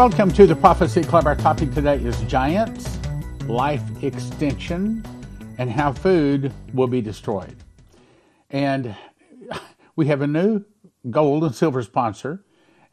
Welcome 0.00 0.32
to 0.32 0.46
the 0.46 0.56
Prophecy 0.56 1.02
Club. 1.02 1.26
Our 1.26 1.36
topic 1.36 1.74
today 1.74 1.96
is 1.96 2.18
giants, 2.22 2.98
life 3.44 3.82
extension, 4.02 5.04
and 5.58 5.70
how 5.70 5.92
food 5.92 6.54
will 6.72 6.86
be 6.86 7.02
destroyed. 7.02 7.54
And 8.48 8.96
we 9.96 10.06
have 10.06 10.22
a 10.22 10.26
new 10.26 10.64
gold 11.10 11.44
and 11.44 11.54
silver 11.54 11.82
sponsor, 11.82 12.42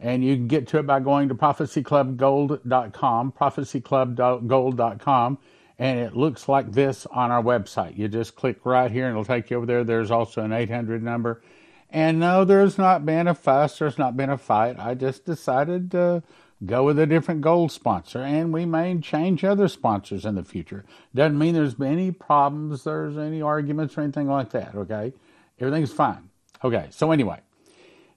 and 0.02 0.22
you 0.22 0.36
can 0.36 0.50
get 0.50 0.68
to 0.68 0.80
it 0.80 0.86
by 0.86 1.00
going 1.00 1.30
to 1.30 1.36
prophecyclubgold.com, 1.36 3.32
prophecyclubgold.com, 3.32 5.38
and 5.80 6.00
it 6.00 6.14
looks 6.14 6.50
like 6.50 6.74
this 6.74 7.06
on 7.06 7.32
our 7.32 7.42
website. 7.42 7.98
You 7.98 8.10
just 8.10 8.36
click 8.36 8.66
right 8.66 8.92
here, 8.92 9.06
and 9.06 9.14
it'll 9.14 9.24
take 9.24 9.50
you 9.50 9.56
over 9.56 9.66
there. 9.66 9.86
There's 9.86 10.12
also 10.12 10.44
an 10.44 10.52
800 10.52 11.02
number. 11.02 11.42
And 11.90 12.20
no, 12.20 12.44
there's 12.44 12.78
not 12.78 13.06
been 13.06 13.30
a 13.30 13.34
fuss, 13.34 13.80
there's 13.80 13.98
not 13.98 14.18
been 14.18 14.30
a 14.30 14.38
fight. 14.38 14.78
I 14.78 14.94
just 14.94 15.24
decided 15.24 15.90
to 15.92 16.22
go 16.66 16.84
with 16.84 16.98
a 16.98 17.06
different 17.06 17.42
gold 17.42 17.72
sponsor, 17.72 18.20
and 18.20 18.52
we 18.52 18.66
may 18.66 18.98
change 19.00 19.44
other 19.44 19.68
sponsors 19.68 20.26
in 20.26 20.36
the 20.36 20.44
future. 20.44 20.86
Doesn't 21.14 21.38
mean 21.38 21.54
there's 21.54 21.80
any 21.80 22.12
problems, 22.12 22.84
there's 22.84 23.18
any 23.18 23.42
arguments 23.42 23.98
or 23.98 24.02
anything 24.02 24.28
like 24.28 24.50
that, 24.52 24.76
okay? 24.76 25.14
Everything's 25.60 25.94
fine. 25.94 26.30
Okay, 26.64 26.88
so 26.90 27.12
anyway, 27.12 27.40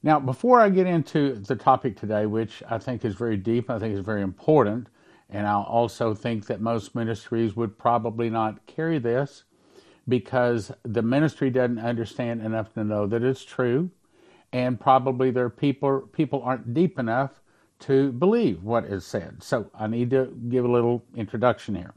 now 0.03 0.19
before 0.19 0.61
I 0.61 0.71
get 0.71 0.87
into 0.87 1.35
the 1.35 1.57
topic 1.57 1.97
today, 1.97 2.25
which 2.25 2.63
I 2.69 2.79
think 2.79 3.05
is 3.05 3.15
very 3.15 3.37
deep, 3.37 3.69
I 3.69 3.79
think 3.79 3.95
is 3.95 4.01
very 4.01 4.23
important, 4.23 4.89
and 5.29 5.47
I 5.47 5.55
also 5.55 6.15
think 6.15 6.47
that 6.47 6.61
most 6.61 6.95
ministries 6.95 7.55
would 7.55 7.79
probably 7.79 8.31
not 8.31 8.67
carry 8.67 8.99
this 8.99 9.45
because 10.09 10.73
the 10.83 11.03
ministry 11.03 11.51
doesn't 11.51 11.79
understand 11.79 12.41
enough 12.41 12.73
to 12.75 12.83
know 12.83 13.07
that 13.07 13.23
it's 13.23 13.45
true, 13.45 13.91
and 14.53 14.81
probably 14.81 15.31
their 15.31 15.51
people 15.51 16.01
people 16.13 16.43
aren't 16.43 16.75
deep 16.75 16.99
enough 16.99 17.41
to 17.81 18.13
believe 18.13 18.63
what 18.63 18.85
is 18.85 19.05
said. 19.05 19.43
So 19.43 19.71
I 19.75 19.87
need 19.87 20.11
to 20.11 20.27
give 20.49 20.65
a 20.65 20.71
little 20.71 21.05
introduction 21.15 21.75
here. 21.75 21.95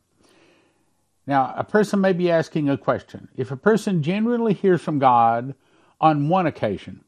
Now, 1.25 1.53
a 1.55 1.63
person 1.63 2.01
may 2.01 2.13
be 2.13 2.29
asking 2.29 2.69
a 2.69 2.77
question. 2.77 3.29
If 3.35 3.51
a 3.51 3.57
person 3.57 4.03
genuinely 4.03 4.53
hears 4.53 4.81
from 4.81 4.99
God 4.99 5.55
on 6.01 6.27
one 6.27 6.45
occasion, 6.45 7.03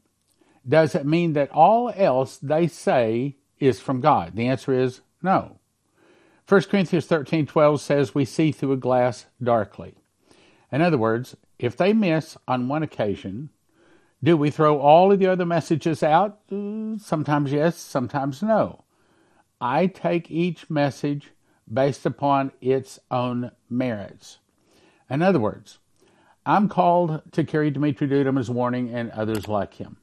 does 0.66 0.94
it 0.94 1.06
mean 1.06 1.34
that 1.34 1.50
all 1.52 1.92
else 1.94 2.38
they 2.38 2.66
say 2.66 3.36
is 3.58 3.80
from 3.80 4.00
God? 4.00 4.34
The 4.34 4.48
answer 4.48 4.72
is 4.72 5.02
no. 5.22 5.58
1 6.48 6.62
Corinthians 6.62 7.06
13:12 7.06 7.80
says 7.80 8.14
we 8.14 8.24
see 8.24 8.52
through 8.52 8.72
a 8.72 8.76
glass 8.76 9.26
darkly. 9.42 9.94
In 10.70 10.80
other 10.80 10.98
words, 10.98 11.36
if 11.58 11.76
they 11.76 11.92
miss 11.92 12.36
on 12.46 12.68
one 12.68 12.82
occasion, 12.82 13.50
do 14.26 14.36
we 14.36 14.50
throw 14.50 14.80
all 14.80 15.12
of 15.12 15.20
the 15.20 15.28
other 15.28 15.46
messages 15.46 16.02
out? 16.02 16.40
Sometimes 16.50 17.52
yes, 17.52 17.76
sometimes 17.76 18.42
no. 18.42 18.82
I 19.60 19.86
take 19.86 20.32
each 20.32 20.68
message 20.68 21.30
based 21.72 22.04
upon 22.04 22.50
its 22.60 22.98
own 23.08 23.52
merits. 23.70 24.38
In 25.08 25.22
other 25.22 25.38
words, 25.38 25.78
I'm 26.44 26.68
called 26.68 27.22
to 27.30 27.44
carry 27.44 27.70
Dumitru 27.70 28.08
Duduman's 28.08 28.50
warning 28.50 28.92
and 28.92 29.12
others 29.12 29.46
like 29.46 29.74
him. 29.74 29.96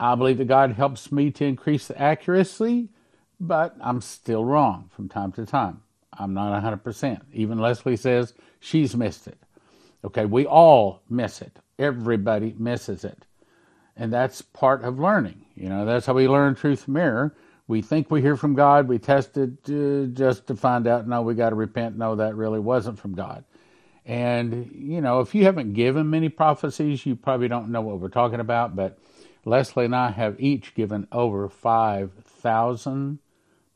I 0.00 0.14
believe 0.14 0.38
that 0.38 0.46
God 0.46 0.72
helps 0.72 1.12
me 1.12 1.30
to 1.32 1.44
increase 1.44 1.86
the 1.86 2.00
accuracy, 2.00 2.88
but 3.38 3.76
I'm 3.78 4.00
still 4.00 4.46
wrong 4.46 4.88
from 4.96 5.10
time 5.10 5.32
to 5.32 5.44
time. 5.44 5.82
I'm 6.14 6.32
not 6.32 6.62
100%. 6.62 7.20
Even 7.34 7.58
Leslie 7.58 7.96
says 7.96 8.32
she's 8.58 8.96
missed 8.96 9.26
it. 9.26 9.38
Okay, 10.02 10.24
we 10.24 10.46
all 10.46 11.02
miss 11.10 11.42
it. 11.42 11.58
Everybody 11.78 12.54
misses 12.56 13.04
it. 13.04 13.26
And 13.96 14.12
that's 14.12 14.42
part 14.42 14.82
of 14.82 14.98
learning. 14.98 15.44
You 15.54 15.68
know, 15.68 15.84
that's 15.84 16.06
how 16.06 16.14
we 16.14 16.28
learn 16.28 16.54
truth 16.54 16.82
from 16.84 16.96
error. 16.96 17.34
We 17.66 17.80
think 17.80 18.10
we 18.10 18.20
hear 18.20 18.36
from 18.36 18.54
God, 18.54 18.88
we 18.88 18.98
test 18.98 19.38
it 19.38 19.52
uh, 19.68 20.06
just 20.12 20.46
to 20.48 20.56
find 20.56 20.86
out, 20.86 21.08
no, 21.08 21.22
we 21.22 21.34
got 21.34 21.50
to 21.50 21.56
repent. 21.56 21.96
No, 21.96 22.14
that 22.16 22.34
really 22.34 22.58
wasn't 22.58 22.98
from 22.98 23.14
God. 23.14 23.44
And, 24.04 24.70
you 24.74 25.00
know, 25.00 25.20
if 25.20 25.34
you 25.34 25.44
haven't 25.44 25.72
given 25.72 26.10
many 26.10 26.28
prophecies, 26.28 27.06
you 27.06 27.16
probably 27.16 27.48
don't 27.48 27.70
know 27.70 27.80
what 27.80 28.00
we're 28.00 28.08
talking 28.08 28.40
about. 28.40 28.76
But 28.76 28.98
Leslie 29.46 29.86
and 29.86 29.96
I 29.96 30.10
have 30.10 30.38
each 30.38 30.74
given 30.74 31.08
over 31.10 31.48
5,000 31.48 33.18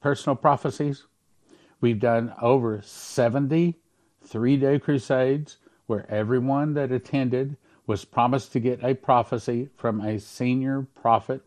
personal 0.03 0.37
prophecies. 0.37 1.05
We've 1.81 2.00
done 2.00 2.35
over 2.43 2.83
70 2.83 3.77
three 4.29 4.56
day 4.56 4.79
crusades 4.79 5.56
where 5.87 6.11
everyone 6.11 6.75
that 6.75 6.93
attended 6.93 7.56
was 7.88 8.04
promised 8.04 8.53
to 8.53 8.60
get 8.60 8.84
a 8.84 8.94
prophecy 8.94 9.71
from 9.75 10.00
a 10.03 10.21
senior 10.21 10.87
prophet. 10.94 11.41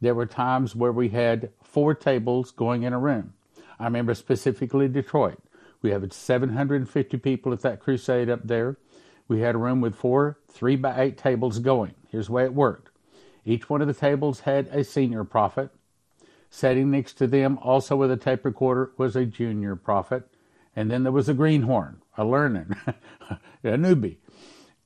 There 0.00 0.14
were 0.14 0.26
times 0.26 0.74
where 0.74 0.90
we 0.90 1.10
had 1.10 1.50
four 1.62 1.94
tables 1.94 2.50
going 2.50 2.82
in 2.84 2.94
a 2.94 2.98
room. 2.98 3.34
I 3.78 3.84
remember 3.84 4.14
specifically 4.14 4.88
Detroit. 4.88 5.38
We 5.82 5.90
had 5.90 6.10
750 6.10 7.18
people 7.18 7.52
at 7.52 7.60
that 7.60 7.80
crusade 7.80 8.30
up 8.30 8.40
there. 8.44 8.78
We 9.28 9.40
had 9.40 9.54
a 9.54 9.58
room 9.58 9.82
with 9.82 9.94
four 9.94 10.38
three 10.48 10.76
by 10.76 10.98
eight 11.02 11.18
tables 11.18 11.58
going. 11.58 11.94
Here's 12.08 12.26
the 12.26 12.32
way 12.32 12.44
it 12.44 12.54
worked. 12.54 12.88
Each 13.44 13.68
one 13.68 13.82
of 13.82 13.86
the 13.86 13.94
tables 13.94 14.40
had 14.40 14.68
a 14.68 14.84
senior 14.84 15.22
prophet. 15.22 15.70
Sitting 16.48 16.90
next 16.90 17.14
to 17.14 17.26
them, 17.26 17.58
also 17.60 17.96
with 17.96 18.10
a 18.10 18.16
tape 18.16 18.44
recorder, 18.46 18.92
was 18.96 19.16
a 19.16 19.26
junior 19.26 19.76
prophet. 19.76 20.26
And 20.74 20.90
then 20.90 21.02
there 21.02 21.12
was 21.12 21.28
a 21.28 21.34
greenhorn, 21.34 22.00
a 22.16 22.24
learning, 22.24 22.74
a 22.86 23.68
newbie. 23.76 24.16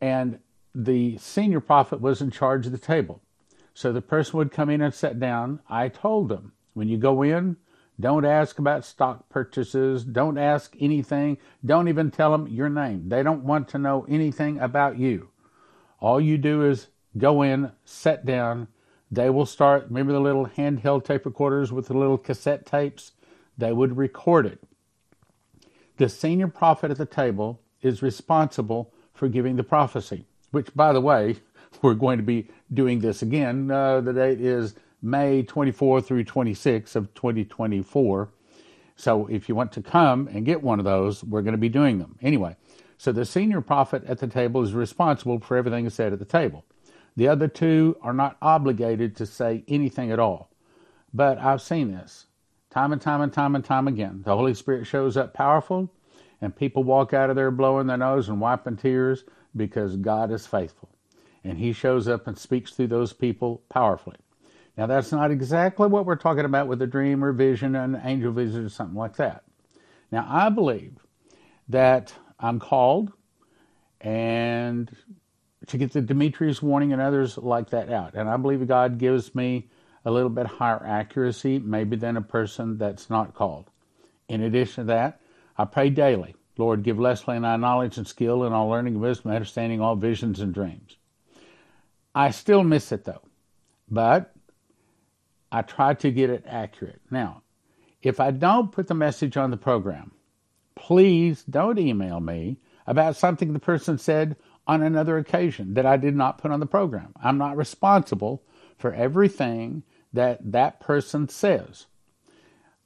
And 0.01 0.41
the 0.81 1.19
senior 1.19 1.59
prophet 1.59 2.01
was 2.01 2.23
in 2.23 2.31
charge 2.31 2.65
of 2.67 2.71
the 2.71 2.79
table. 2.79 3.21
So 3.75 3.93
the 3.93 4.01
person 4.01 4.39
would 4.39 4.53
come 4.53 4.71
in 4.71 4.81
and 4.81 4.95
sit 4.95 5.19
down. 5.19 5.59
I 5.69 5.89
told 5.89 6.29
them, 6.29 6.53
when 6.73 6.89
you 6.89 6.97
go 6.97 7.23
in, 7.23 7.57
don't 7.99 8.25
ask 8.25 8.61
about 8.61 8.85
stock 8.85 9.29
purchases. 9.29 10.05
Don't 10.05 10.39
ask 10.39 10.77
anything. 10.79 11.39
Don't 11.67 11.89
even 11.89 12.13
tell 12.13 12.31
them 12.31 12.47
your 12.47 12.69
name. 12.69 13.09
They 13.09 13.25
don't 13.25 13.43
want 13.43 13.67
to 13.71 13.79
know 13.79 14.07
anything 14.09 14.61
about 14.61 14.99
you. 14.99 15.31
All 15.99 16.21
you 16.21 16.39
do 16.39 16.65
is 16.65 16.87
go 17.17 17.43
in, 17.43 17.73
sit 17.85 18.25
down. 18.25 18.69
They 19.11 19.31
will 19.31 19.47
start. 19.47 19.87
Remember 19.89 20.13
the 20.13 20.21
little 20.21 20.47
handheld 20.47 21.05
tape 21.05 21.27
recorders 21.27 21.73
with 21.73 21.89
the 21.89 21.99
little 21.99 22.19
cassette 22.19 22.67
tapes? 22.67 23.13
They 23.57 23.73
would 23.73 23.97
record 23.97 24.47
it. 24.47 24.63
The 25.97 26.09
senior 26.09 26.47
prophet 26.47 26.93
at 26.93 26.99
the 26.99 27.07
table 27.07 27.63
is 27.83 28.01
responsible 28.01 28.93
for 29.13 29.29
giving 29.29 29.57
the 29.57 29.65
prophecy 29.65 30.29
which, 30.51 30.75
by 30.75 30.93
the 30.93 31.01
way, 31.01 31.37
we're 31.83 31.95
going 31.95 32.19
to 32.19 32.25
be 32.25 32.49
doing 32.73 33.01
this 33.01 33.23
again. 33.23 33.71
Uh, 33.71 34.01
the 34.01 34.13
date 34.13 34.41
is 34.41 34.75
May 35.03 35.43
24 35.43 36.01
through 36.01 36.25
26 36.25 36.97
of 36.97 37.13
2024. 37.15 38.29
So 38.97 39.27
if 39.29 39.49
you 39.49 39.55
want 39.55 39.73
to 39.73 39.83
come 39.83 40.29
and 40.29 40.45
get 40.45 40.63
one 40.63 40.81
of 40.81 40.85
those, 40.85 41.23
we're 41.23 41.43
going 41.43 41.53
to 41.53 41.59
be 41.59 41.69
doing 41.69 41.99
them. 41.99 42.17
Anyway, 42.21 42.57
so 42.97 43.13
the 43.13 43.25
senior 43.25 43.61
prophet 43.61 44.03
at 44.07 44.19
the 44.19 44.27
table 44.27 44.63
is 44.63 44.73
responsible 44.73 45.39
for 45.39 45.57
everything 45.57 45.89
said 45.89 46.13
at 46.13 46.19
the 46.19 46.25
table. 46.25 46.65
The 47.17 47.29
other 47.29 47.47
two 47.47 47.97
are 48.03 48.13
not 48.13 48.37
obligated 48.43 49.15
to 49.17 49.27
say 49.27 49.65
anything 49.69 50.11
at 50.11 50.19
all. 50.19 50.51
But 51.15 51.39
I've 51.39 51.63
seen 51.63 51.93
this 51.93 52.27
time 52.71 52.93
and 52.93 53.01
time 53.01 53.21
and 53.21 53.33
time 53.33 53.55
and 53.55 53.65
time 53.65 53.89
again. 53.89 54.23
The 54.25 54.37
Holy 54.37 54.55
Spirit 54.55 54.87
shows 54.87 55.17
up 55.17 55.33
powerful, 55.33 55.91
and 56.41 56.55
people 56.55 56.85
walk 56.85 57.15
out 57.15 57.31
of 57.31 57.37
there 57.37 57.51
blowing 57.51 57.87
their 57.87 57.97
nose 57.97 58.29
and 58.29 58.41
wiping 58.41 58.77
tears 58.77 59.25
because 59.57 59.97
God 59.97 60.31
is 60.31 60.47
faithful. 60.47 60.91
And 61.45 61.59
He 61.59 61.73
shows 61.73 62.09
up 62.09 62.27
and 62.27 62.39
speaks 62.39 62.73
through 62.73 62.89
those 62.89 63.13
people 63.13 63.63
powerfully. 63.69 64.17
Now, 64.77 64.87
that's 64.87 65.11
not 65.11 65.31
exactly 65.31 65.89
what 65.89 66.07
we're 66.07 66.17
talking 66.17 66.45
about 66.45 66.69
with 66.69 66.81
a 66.83 66.87
dream 66.87 67.25
or 67.25 67.33
vision, 67.33 67.75
an 67.75 68.01
angel 68.05 68.33
vision, 68.33 68.65
or 68.65 68.69
something 68.69 68.97
like 68.97 69.17
that. 69.17 69.43
Now, 70.13 70.27
I 70.29 70.51
believe 70.51 70.99
that 71.69 72.15
I'm 72.39 72.61
called 72.61 73.13
and 74.01 74.95
to 75.67 75.77
get 75.77 75.93
the 75.93 76.01
Demetrius 76.01 76.63
warning 76.63 76.93
and 76.93 77.03
others 77.03 77.37
like 77.37 77.71
that 77.71 77.91
out. 77.91 78.15
And 78.15 78.29
I 78.29 78.37
believe 78.37 78.67
God 78.69 78.99
gives 78.99 79.35
me 79.35 79.69
a 80.05 80.11
little 80.11 80.31
bit 80.31 80.47
higher 80.47 80.83
accuracy, 80.85 81.59
maybe 81.59 81.97
than 81.97 82.17
a 82.17 82.23
person 82.23 82.79
that's 82.79 83.11
not 83.11 83.35
called. 83.35 83.71
In 84.29 84.43
addition 84.43 84.85
to 84.85 84.89
that, 84.93 85.21
I 85.57 85.65
pray 85.65 85.91
daily 85.91 86.37
Lord, 86.59 86.83
give 86.83 86.99
Leslie 86.99 87.37
and 87.37 87.47
I 87.47 87.57
knowledge 87.57 87.97
and 87.97 88.07
skill 88.07 88.45
in 88.45 88.53
all 88.53 88.69
learning, 88.69 88.95
and 88.95 89.03
wisdom, 89.03 89.31
understanding 89.31 89.81
all 89.81 89.97
visions 89.97 90.41
and 90.41 90.53
dreams. 90.53 90.97
I 92.15 92.31
still 92.33 92.65
miss 92.65 92.93
it 92.93 93.05
though, 93.05 93.23
but 93.89 94.35
I 95.51 95.63
try 95.63 95.95
to 95.95 96.11
get 96.11 96.31
it 96.31 96.45
accurate. 96.47 97.01
Now, 97.11 97.43
if 98.03 98.21
I 98.21 98.33
don't 98.33 98.73
put 98.73 98.89
the 98.89 98.95
message 98.95 99.37
on 99.37 99.51
the 99.51 99.57
program, 99.57 100.13
please 100.75 101.45
don't 101.45 101.79
email 101.79 102.21
me 102.21 102.59
about 102.87 103.17
something 103.17 103.53
the 103.53 103.59
person 103.59 103.99
said 103.99 104.37
on 104.67 104.83
another 104.83 105.17
occasion 105.17 105.75
that 105.75 105.87
I 105.87 105.97
did 105.97 106.15
not 106.15 106.39
put 106.39 106.51
on 106.51 106.61
the 106.61 106.67
program. 106.67 107.13
I'm 107.23 107.39
not 107.39 107.57
responsible 107.57 108.43
for 108.77 108.93
everything 108.93 109.83
that 110.13 110.53
that 110.53 110.81
person 110.81 111.29
says. 111.29 111.87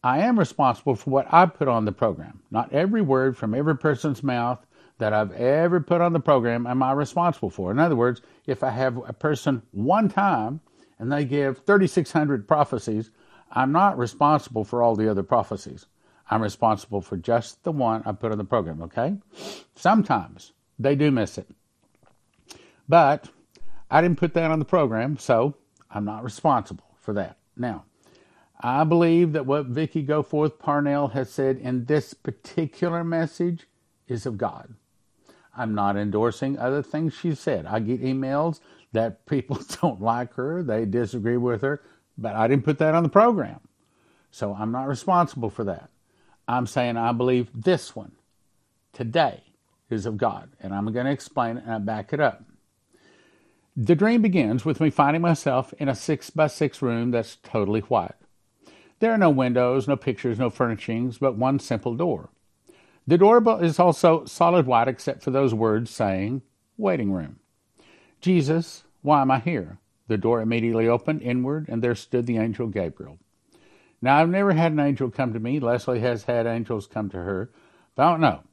I 0.05 0.19
am 0.21 0.39
responsible 0.39 0.97
for 0.97 1.11
what 1.11 1.33
I 1.33 1.47
put 1.47 1.69
on 1.69 1.85
the 1.85 1.93
program. 1.93 2.43
Not 2.51 2.73
every 2.73 3.03
word 3.03 3.37
from 3.37 3.55
every 3.55 3.77
person's 3.77 4.23
mouth 4.23 4.65
that 4.99 5.13
I've 5.13 5.33
ever 5.33 5.81
put 5.81 6.01
on 6.01 6.13
the 6.13 6.21
program 6.21 6.67
am 6.67 6.83
I 6.83 6.93
responsible 6.93 7.51
for. 7.51 7.71
In 7.71 7.79
other 7.79 7.97
words, 7.97 8.21
if 8.47 8.63
I 8.63 8.71
have 8.71 8.97
a 9.09 9.13
person 9.13 9.63
one 9.71 10.09
time 10.09 10.61
and 10.99 11.11
they 11.11 11.25
give 11.25 11.65
3,600 11.65 12.49
prophecies, 12.49 13.11
I'm 13.51 13.71
not 13.73 13.99
responsible 13.99 14.65
for 14.65 14.83
all 14.83 14.97
the 14.97 15.09
other 15.11 15.23
prophecies. 15.23 15.87
I'm 16.31 16.43
responsible 16.43 17.01
for 17.01 17.17
just 17.17 17.63
the 17.63 17.73
one 17.73 18.03
I 18.07 18.13
put 18.13 18.33
on 18.33 18.39
the 18.39 18.45
program, 18.45 18.83
okay? 18.83 19.17
Sometimes 19.75 20.53
they 20.79 20.97
do 20.97 21.11
miss 21.11 21.39
it. 21.39 21.49
But 22.89 23.29
I 23.91 24.01
didn't 24.01 24.19
put 24.19 24.35
that 24.35 24.51
on 24.51 24.59
the 24.59 24.65
program, 24.65 25.19
so 25.19 25.55
I'm 25.91 26.05
not 26.05 26.25
responsible 26.25 26.97
for 26.97 27.13
that. 27.15 27.37
Now, 27.57 27.85
I 28.62 28.85
believe 28.85 29.32
that 29.32 29.44
what 29.44 29.67
Vicki 29.67 30.06
Goforth 30.06 30.59
Parnell 30.59 31.09
has 31.09 31.31
said 31.31 31.59
in 31.59 31.87
this 31.87 32.14
particular 32.14 33.03
message 33.03 33.67
is 34.06 34.25
of 34.25 34.38
God. 34.38 34.75
I'm 35.56 35.75
not 35.75 35.97
endorsing 35.97 36.59
other 36.59 36.82
things 36.82 37.12
she 37.12 37.35
said. 37.35 37.67
I 37.67 37.81
get 37.81 38.03
emails 38.03 38.61
that 38.93 39.26
people 39.26 39.59
don't 39.82 40.00
like 40.00 40.35
her, 40.35 40.62
they 40.62 40.85
disagree 40.85 41.37
with 41.37 41.62
her, 41.62 41.82
but 42.17 42.37
I 42.37 42.47
didn't 42.47 42.64
put 42.64 42.79
that 42.79 42.94
on 42.94 43.03
the 43.03 43.09
program. 43.09 43.61
So 44.31 44.55
I'm 44.55 44.70
not 44.70 44.88
responsible 44.88 45.50
for 45.50 45.65
that. 45.65 45.91
I'm 46.47 46.67
saying 46.67 46.97
I 46.97 47.12
believe 47.12 47.49
this 47.53 47.97
one 47.97 48.12
today 48.93 49.43
is 49.91 50.06
of 50.06 50.17
God, 50.17 50.50
and 50.61 50.75
I'm 50.75 50.91
going 50.93 51.06
to 51.06 51.12
explain 51.12 51.58
it 51.58 51.65
and 51.65 51.73
I 51.73 51.79
back 51.79 52.12
it 52.12 52.20
up. 52.20 52.44
The 53.76 53.94
dream 53.94 54.23
begins 54.23 54.65
with 54.65 54.81
me 54.81 54.91
finding 54.91 55.23
myself 55.23 55.73
in 55.79 55.88
a 55.88 55.94
six 55.94 56.31
by 56.31 56.47
six 56.47 56.81
room 56.81 57.11
that's 57.11 57.37
totally 57.43 57.81
white. 57.81 58.15
There 59.03 59.11
are 59.11 59.19
no 59.19 59.31
windows, 59.31 59.89
no 59.89 59.97
pictures, 59.97 60.39
no 60.39 60.49
furnishings, 60.49 61.19
but 61.19 61.35
one 61.35 61.59
simple 61.59 61.97
door. 61.97 62.29
The 63.05 63.19
door 63.19 63.43
is 63.61 63.81
also 63.81 64.25
solid 64.27 64.65
white 64.65 64.87
except 64.87 65.25
for 65.25 65.33
those 65.33 65.53
words 65.53 65.91
saying, 65.91 66.43
waiting 66.77 67.11
room. 67.11 67.41
Jesus, 68.21 68.85
why 69.01 69.23
am 69.23 69.33
I 69.33 69.41
here? 69.41 69.79
The 70.07 70.19
door 70.19 70.41
immediately 70.41 70.87
opened 70.87 71.21
inward, 71.21 71.69
and 71.69 71.83
there 71.83 71.97
stood 71.97 72.27
the 72.27 72.37
angel 72.37 72.69
Gabriel. 72.69 73.19
Now, 74.01 74.19
I've 74.19 74.29
never 74.29 74.53
had 74.53 74.71
an 74.71 74.79
angel 74.79 75.11
come 75.11 75.33
to 75.33 75.41
me. 75.41 75.59
Leslie 75.59 75.99
has 75.99 76.23
had 76.23 76.47
angels 76.47 76.87
come 76.87 77.11
to 77.11 77.17
her, 77.17 77.51
but 77.97 78.05
I 78.05 78.11
don't 78.13 78.21
know. 78.21 78.45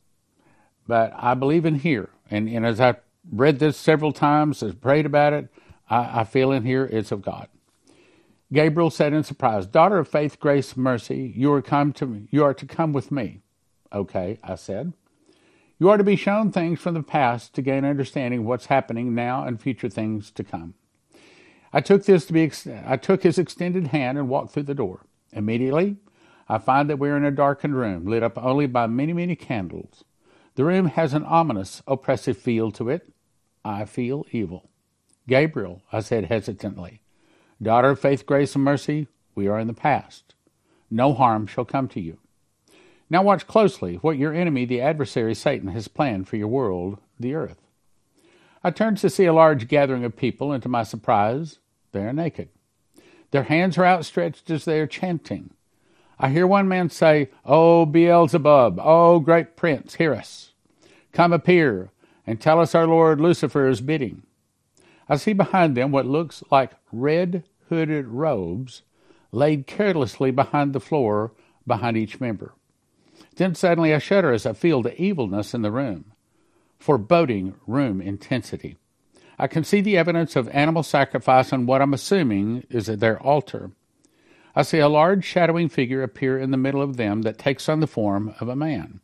But 0.88 1.14
I 1.16 1.36
believe 1.36 1.68
in 1.68 1.76
here. 1.76 2.10
And, 2.32 2.50
and 2.50 2.66
as 2.66 2.82
I've 2.82 2.98
read 3.32 3.60
this 3.60 3.78
several 3.78 4.14
times, 4.14 4.62
has 4.62 4.74
prayed 4.74 5.06
about 5.06 5.34
it. 5.34 5.50
I, 5.88 6.22
I 6.22 6.24
feel 6.24 6.52
in 6.52 6.66
here 6.66 6.90
it's 6.92 7.12
of 7.12 7.22
God. 7.22 7.50
Gabriel 8.52 8.90
said 8.90 9.14
in 9.14 9.24
surprise, 9.24 9.68
Daughter 9.68 10.00
of 10.00 10.08
faith, 10.08 10.40
grace, 10.40 10.76
mercy, 10.76 11.34
you 11.36 11.52
are 11.54 11.62
come 11.62 11.94
to 11.94 12.28
you 12.32 12.44
are 12.44 12.54
to 12.54 12.66
come 12.66 12.94
with 12.94 13.12
me. 13.12 13.42
Okay, 13.94 14.40
I 14.44 14.56
said. 14.56 14.94
You 15.78 15.90
are 15.90 15.98
to 15.98 16.04
be 16.04 16.16
shown 16.16 16.52
things 16.52 16.80
from 16.80 16.94
the 16.94 17.04
past 17.04 17.54
to 17.54 17.62
gain 17.62 17.86
understanding 17.86 18.42
of 18.42 18.46
what's 18.46 18.66
happening 18.66 19.16
now 19.16 19.46
and 19.46 19.62
future 19.62 19.88
things 19.88 20.32
to 20.32 20.44
come. 20.44 20.74
I 21.72 21.82
took 21.82 22.06
this 22.06 22.26
to 22.26 22.34
be 22.34 22.52
I 22.86 22.98
took 22.98 23.24
his 23.24 23.38
extended 23.38 23.88
hand 23.88 24.18
and 24.18 24.28
walked 24.28 24.52
through 24.52 24.64
the 24.64 24.74
door. 24.74 25.06
Immediately, 25.32 25.98
I 26.50 26.58
find 26.58 26.90
that 26.90 26.98
we're 26.98 27.16
in 27.16 27.26
a 27.26 27.32
darkened 27.32 27.76
room, 27.76 28.06
lit 28.06 28.24
up 28.24 28.38
only 28.38 28.66
by 28.66 28.88
many, 28.88 29.14
many 29.14 29.36
candles. 29.36 30.04
The 30.56 30.66
room 30.66 30.88
has 30.88 31.14
an 31.14 31.24
ominous, 31.24 31.84
oppressive 31.88 32.38
feel 32.38 32.72
to 32.72 32.90
it. 32.90 33.14
I 33.64 33.86
feel 33.86 34.26
evil. 34.32 34.70
Gabriel, 35.28 35.84
I 35.92 36.00
said 36.00 36.26
hesitantly, 36.26 37.02
daughter 37.62 37.90
of 37.90 38.00
faith, 38.00 38.26
grace, 38.26 38.56
and 38.56 38.64
mercy, 38.64 39.08
we 39.36 39.48
are 39.48 39.60
in 39.60 39.68
the 39.68 39.74
past. 39.74 40.36
No 40.90 41.14
harm 41.14 41.48
shall 41.48 41.66
come 41.66 41.88
to 41.90 42.00
you. 42.00 42.18
Now 43.10 43.24
watch 43.24 43.48
closely 43.48 43.96
what 43.96 44.18
your 44.18 44.34
enemy, 44.34 44.66
the 44.66 44.82
adversary 44.82 45.34
Satan, 45.34 45.70
has 45.70 45.88
planned 45.88 46.28
for 46.28 46.36
your 46.36 46.48
world, 46.48 47.00
the 47.20 47.34
earth. 47.34 47.62
I 48.64 48.72
turned 48.72 48.98
to 49.00 49.10
see 49.10 49.26
a 49.26 49.34
large 49.34 49.68
gathering 49.68 50.04
of 50.04 50.16
people, 50.16 50.52
and 50.52 50.62
to 50.64 50.70
my 50.70 50.84
surprise, 50.84 51.60
they 51.92 52.02
are 52.02 52.14
naked. 52.14 52.50
Their 53.32 53.44
hands 53.44 53.78
are 53.78 53.86
outstretched 53.86 54.50
as 54.50 54.66
they 54.66 54.80
are 54.80 54.88
chanting. 54.88 55.52
I 56.20 56.30
hear 56.30 56.46
one 56.46 56.68
man 56.68 56.90
say, 56.90 57.30
O 57.46 57.86
Beelzebub, 57.86 58.80
O 58.80 59.20
great 59.20 59.56
prince, 59.56 59.96
hear 59.96 60.14
us. 60.14 60.52
Come 61.14 61.32
appear 61.32 61.92
and 62.28 62.40
tell 62.40 62.60
us 62.60 62.76
our 62.76 62.86
Lord 62.86 63.22
Lucifer's 63.22 63.82
bidding. 63.82 64.24
I 65.10 65.18
see 65.18 65.34
behind 65.34 65.76
them 65.76 65.92
what 65.92 66.06
looks 66.06 66.44
like 66.52 66.72
red 66.92 67.44
hooded 67.70 68.08
robes 68.08 68.84
laid 69.32 69.68
carelessly 69.68 70.32
behind 70.32 70.74
the 70.74 70.80
floor 70.80 71.32
behind 71.66 71.98
each 71.98 72.20
member. 72.20 72.54
Then 73.36 73.56
suddenly 73.56 73.94
I 73.94 74.00
shudder 74.00 74.32
as 74.32 74.46
I 74.46 74.54
feel 74.54 74.82
the 74.82 75.00
evilness 75.02 75.54
in 75.54 75.64
the 75.64 75.72
room, 75.72 76.14
foreboding 76.78 77.56
room 77.66 78.02
intensity. 78.02 78.78
I 79.38 79.48
can 79.48 79.64
see 79.64 79.82
the 79.82 79.98
evidence 79.98 80.36
of 80.36 80.50
animal 80.50 80.84
sacrifice 80.84 81.54
on 81.54 81.66
what 81.66 81.82
I'm 81.82 81.94
assuming 81.94 82.66
is 82.70 82.88
their 82.88 83.22
altar. 83.22 83.72
I 84.56 84.64
see 84.64 84.80
a 84.80 84.90
large 84.90 85.24
shadowing 85.24 85.70
figure 85.70 86.04
appear 86.04 86.38
in 86.38 86.52
the 86.52 86.58
middle 86.58 86.82
of 86.82 86.98
them 86.98 87.22
that 87.22 87.38
takes 87.38 87.70
on 87.70 87.80
the 87.80 87.88
form 87.88 88.36
of 88.40 88.50
a 88.50 88.56
man. 88.56 89.00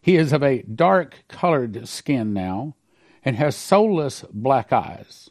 He 0.00 0.16
is 0.16 0.32
of 0.32 0.42
a 0.42 0.62
dark 0.62 1.24
colored 1.28 1.88
skin 1.88 2.32
now 2.32 2.74
and 3.24 3.36
has 3.36 3.56
soulless 3.56 4.24
black 4.32 4.72
eyes. 4.72 5.30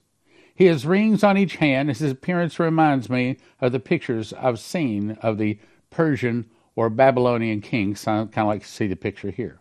He 0.54 0.66
has 0.66 0.86
rings 0.86 1.24
on 1.24 1.38
each 1.38 1.58
hand, 1.58 1.90
and 1.90 1.98
his 1.98 2.12
appearance 2.12 2.60
reminds 2.60 3.10
me 3.10 3.38
of 3.62 3.72
the 3.72 3.80
pictures 3.80 4.34
I've 4.34 4.60
seen 4.60 5.12
of 5.22 5.38
the 5.38 5.60
Persian 5.92 6.50
or 6.76 6.90
Babylonian 6.90 7.62
kings. 7.62 8.08
I 8.08 8.26
kind 8.26 8.38
of 8.38 8.48
like 8.48 8.62
to 8.64 8.68
see 8.68 8.88
the 8.88 8.96
picture 8.96 9.32
here. 9.32 9.60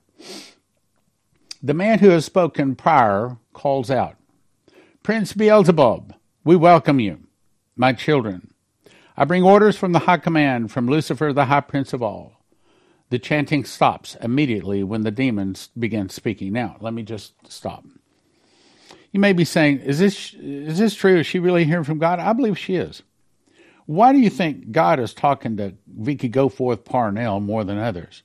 The 1.62 1.74
man 1.74 1.98
who 1.98 2.10
has 2.10 2.24
spoken 2.24 2.76
prior 2.76 3.36
calls 3.52 3.90
out, 3.90 4.16
Prince 5.02 5.32
Beelzebub, 5.32 6.14
we 6.44 6.56
welcome 6.56 7.00
you, 7.00 7.20
my 7.76 7.92
children. 7.92 8.52
I 9.16 9.24
bring 9.24 9.42
orders 9.42 9.76
from 9.76 9.92
the 9.92 10.00
high 10.00 10.18
command, 10.18 10.72
from 10.72 10.88
Lucifer, 10.88 11.32
the 11.32 11.46
high 11.46 11.60
prince 11.60 11.92
of 11.92 12.02
all. 12.02 12.42
The 13.08 13.18
chanting 13.18 13.64
stops 13.64 14.16
immediately 14.20 14.82
when 14.82 15.02
the 15.02 15.10
demons 15.10 15.70
begin 15.78 16.08
speaking. 16.08 16.52
Now, 16.52 16.76
let 16.80 16.92
me 16.92 17.02
just 17.02 17.34
stop. 17.48 17.84
You 19.16 19.20
may 19.20 19.32
be 19.32 19.46
saying, 19.46 19.78
is 19.78 19.98
this, 19.98 20.34
is 20.34 20.76
this 20.76 20.94
true? 20.94 21.20
Is 21.20 21.26
she 21.26 21.38
really 21.38 21.64
hearing 21.64 21.84
from 21.84 21.98
God? 21.98 22.18
I 22.18 22.34
believe 22.34 22.58
she 22.58 22.76
is. 22.76 23.02
Why 23.86 24.12
do 24.12 24.18
you 24.18 24.28
think 24.28 24.72
God 24.72 25.00
is 25.00 25.14
talking 25.14 25.56
to 25.56 25.72
Vicki 25.86 26.28
Goforth 26.28 26.84
Parnell 26.84 27.40
more 27.40 27.64
than 27.64 27.78
others? 27.78 28.22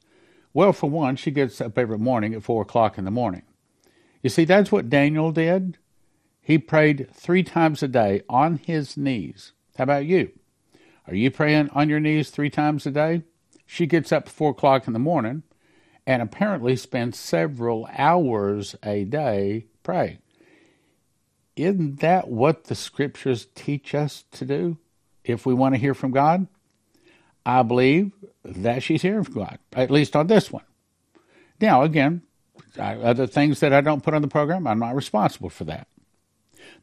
Well, 0.53 0.73
for 0.73 0.89
one, 0.89 1.15
she 1.15 1.31
gets 1.31 1.61
up 1.61 1.77
every 1.77 1.97
morning 1.97 2.33
at 2.33 2.43
4 2.43 2.63
o'clock 2.63 2.97
in 2.97 3.05
the 3.05 3.09
morning. 3.09 3.43
You 4.21 4.29
see, 4.29 4.43
that's 4.43 4.69
what 4.69 4.89
Daniel 4.89 5.31
did. 5.31 5.77
He 6.41 6.57
prayed 6.57 7.07
three 7.13 7.43
times 7.43 7.81
a 7.81 7.87
day 7.87 8.23
on 8.27 8.57
his 8.57 8.97
knees. 8.97 9.53
How 9.77 9.85
about 9.85 10.05
you? 10.05 10.31
Are 11.07 11.15
you 11.15 11.31
praying 11.31 11.69
on 11.69 11.87
your 11.87 12.01
knees 12.01 12.31
three 12.31 12.49
times 12.49 12.85
a 12.85 12.91
day? 12.91 13.21
She 13.65 13.85
gets 13.85 14.11
up 14.11 14.27
four 14.27 14.51
o'clock 14.51 14.87
in 14.87 14.91
the 14.91 14.99
morning 14.99 15.43
and 16.05 16.21
apparently 16.21 16.75
spends 16.75 17.17
several 17.17 17.87
hours 17.97 18.75
a 18.83 19.05
day 19.05 19.67
praying. 19.83 20.17
Isn't 21.55 21.99
that 21.99 22.27
what 22.27 22.65
the 22.65 22.75
scriptures 22.75 23.47
teach 23.55 23.93
us 23.93 24.23
to 24.31 24.45
do 24.45 24.77
if 25.23 25.45
we 25.45 25.53
want 25.53 25.75
to 25.75 25.81
hear 25.81 25.93
from 25.93 26.11
God? 26.11 26.47
I 27.45 27.63
believe 27.63 28.11
that 28.43 28.83
she's 28.83 29.01
hearing 29.01 29.23
from 29.23 29.35
God, 29.35 29.59
at 29.73 29.91
least 29.91 30.15
on 30.15 30.27
this 30.27 30.51
one. 30.51 30.63
Now, 31.59 31.83
again, 31.83 32.21
other 32.77 33.27
things 33.27 33.59
that 33.59 33.73
I 33.73 33.81
don't 33.81 34.03
put 34.03 34.13
on 34.13 34.21
the 34.21 34.27
program, 34.27 34.67
I'm 34.67 34.79
not 34.79 34.95
responsible 34.95 35.49
for 35.49 35.63
that. 35.65 35.87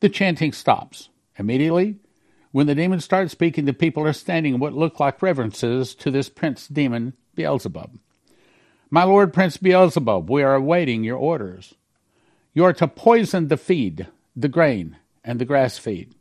The 0.01 0.09
chanting 0.09 0.53
stops. 0.53 1.09
Immediately, 1.39 1.97
when 2.51 2.67
the 2.67 2.75
demon 2.75 3.01
starts 3.01 3.33
speaking, 3.33 3.65
the 3.65 3.73
people 3.73 4.05
are 4.05 4.13
standing 4.13 4.55
in 4.55 4.61
what 4.61 4.73
look 4.73 4.99
like 4.99 5.23
reverences 5.23 5.95
to 5.97 6.11
this 6.11 6.29
prince 6.29 6.67
demon, 6.67 7.15
Beelzebub. 7.35 7.99
My 8.91 9.05
lord 9.05 9.33
Prince 9.33 9.57
Beelzebub, 9.59 10.31
we 10.31 10.43
are 10.43 10.55
awaiting 10.55 11.05
your 11.05 11.19
orders. 11.19 11.75
You 12.55 12.65
are 12.65 12.73
to 12.75 12.89
poison 12.89 13.49
the 13.49 13.57
feed, 13.57 14.09
the 14.41 14.49
grain, 14.49 14.97
and 15.25 15.41
the 15.41 15.45
grass 15.45 15.79
feed. 15.79 16.15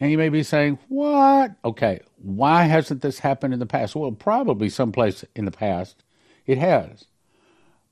And 0.00 0.10
you 0.10 0.18
may 0.18 0.30
be 0.30 0.42
saying, 0.42 0.78
What? 0.88 1.52
Okay, 1.64 2.00
why 2.16 2.64
hasn't 2.64 3.02
this 3.02 3.20
happened 3.20 3.54
in 3.54 3.60
the 3.60 3.66
past? 3.66 3.94
Well, 3.94 4.12
probably 4.12 4.68
someplace 4.68 5.24
in 5.36 5.44
the 5.44 5.50
past 5.50 6.02
it 6.46 6.58
has. 6.58 7.04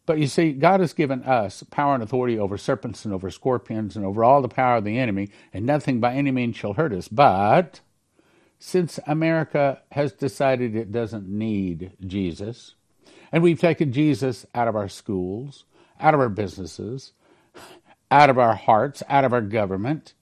But 0.06 0.18
you 0.18 0.26
see, 0.26 0.52
God 0.52 0.80
has 0.80 0.94
given 0.94 1.22
us 1.24 1.62
power 1.70 1.94
and 1.94 2.02
authority 2.02 2.38
over 2.38 2.56
serpents 2.56 3.04
and 3.04 3.12
over 3.12 3.30
scorpions 3.30 3.94
and 3.94 4.06
over 4.06 4.24
all 4.24 4.40
the 4.40 4.48
power 4.48 4.78
of 4.78 4.84
the 4.84 4.98
enemy, 4.98 5.28
and 5.52 5.66
nothing 5.66 6.00
by 6.00 6.14
any 6.14 6.30
means 6.30 6.56
shall 6.56 6.72
hurt 6.72 6.94
us. 6.94 7.08
But 7.08 7.80
since 8.58 8.98
America 9.06 9.82
has 9.92 10.12
decided 10.12 10.74
it 10.74 10.90
doesn't 10.90 11.28
need 11.28 11.92
Jesus, 12.04 12.74
and 13.30 13.42
we've 13.42 13.60
taken 13.60 13.92
Jesus 13.92 14.46
out 14.54 14.66
of 14.66 14.74
our 14.74 14.88
schools, 14.88 15.64
out 16.00 16.14
of 16.14 16.20
our 16.20 16.30
businesses, 16.30 17.12
out 18.10 18.30
of 18.30 18.38
our 18.38 18.54
hearts, 18.54 19.02
out 19.08 19.24
of 19.24 19.32
our 19.32 19.40
government, 19.40 20.14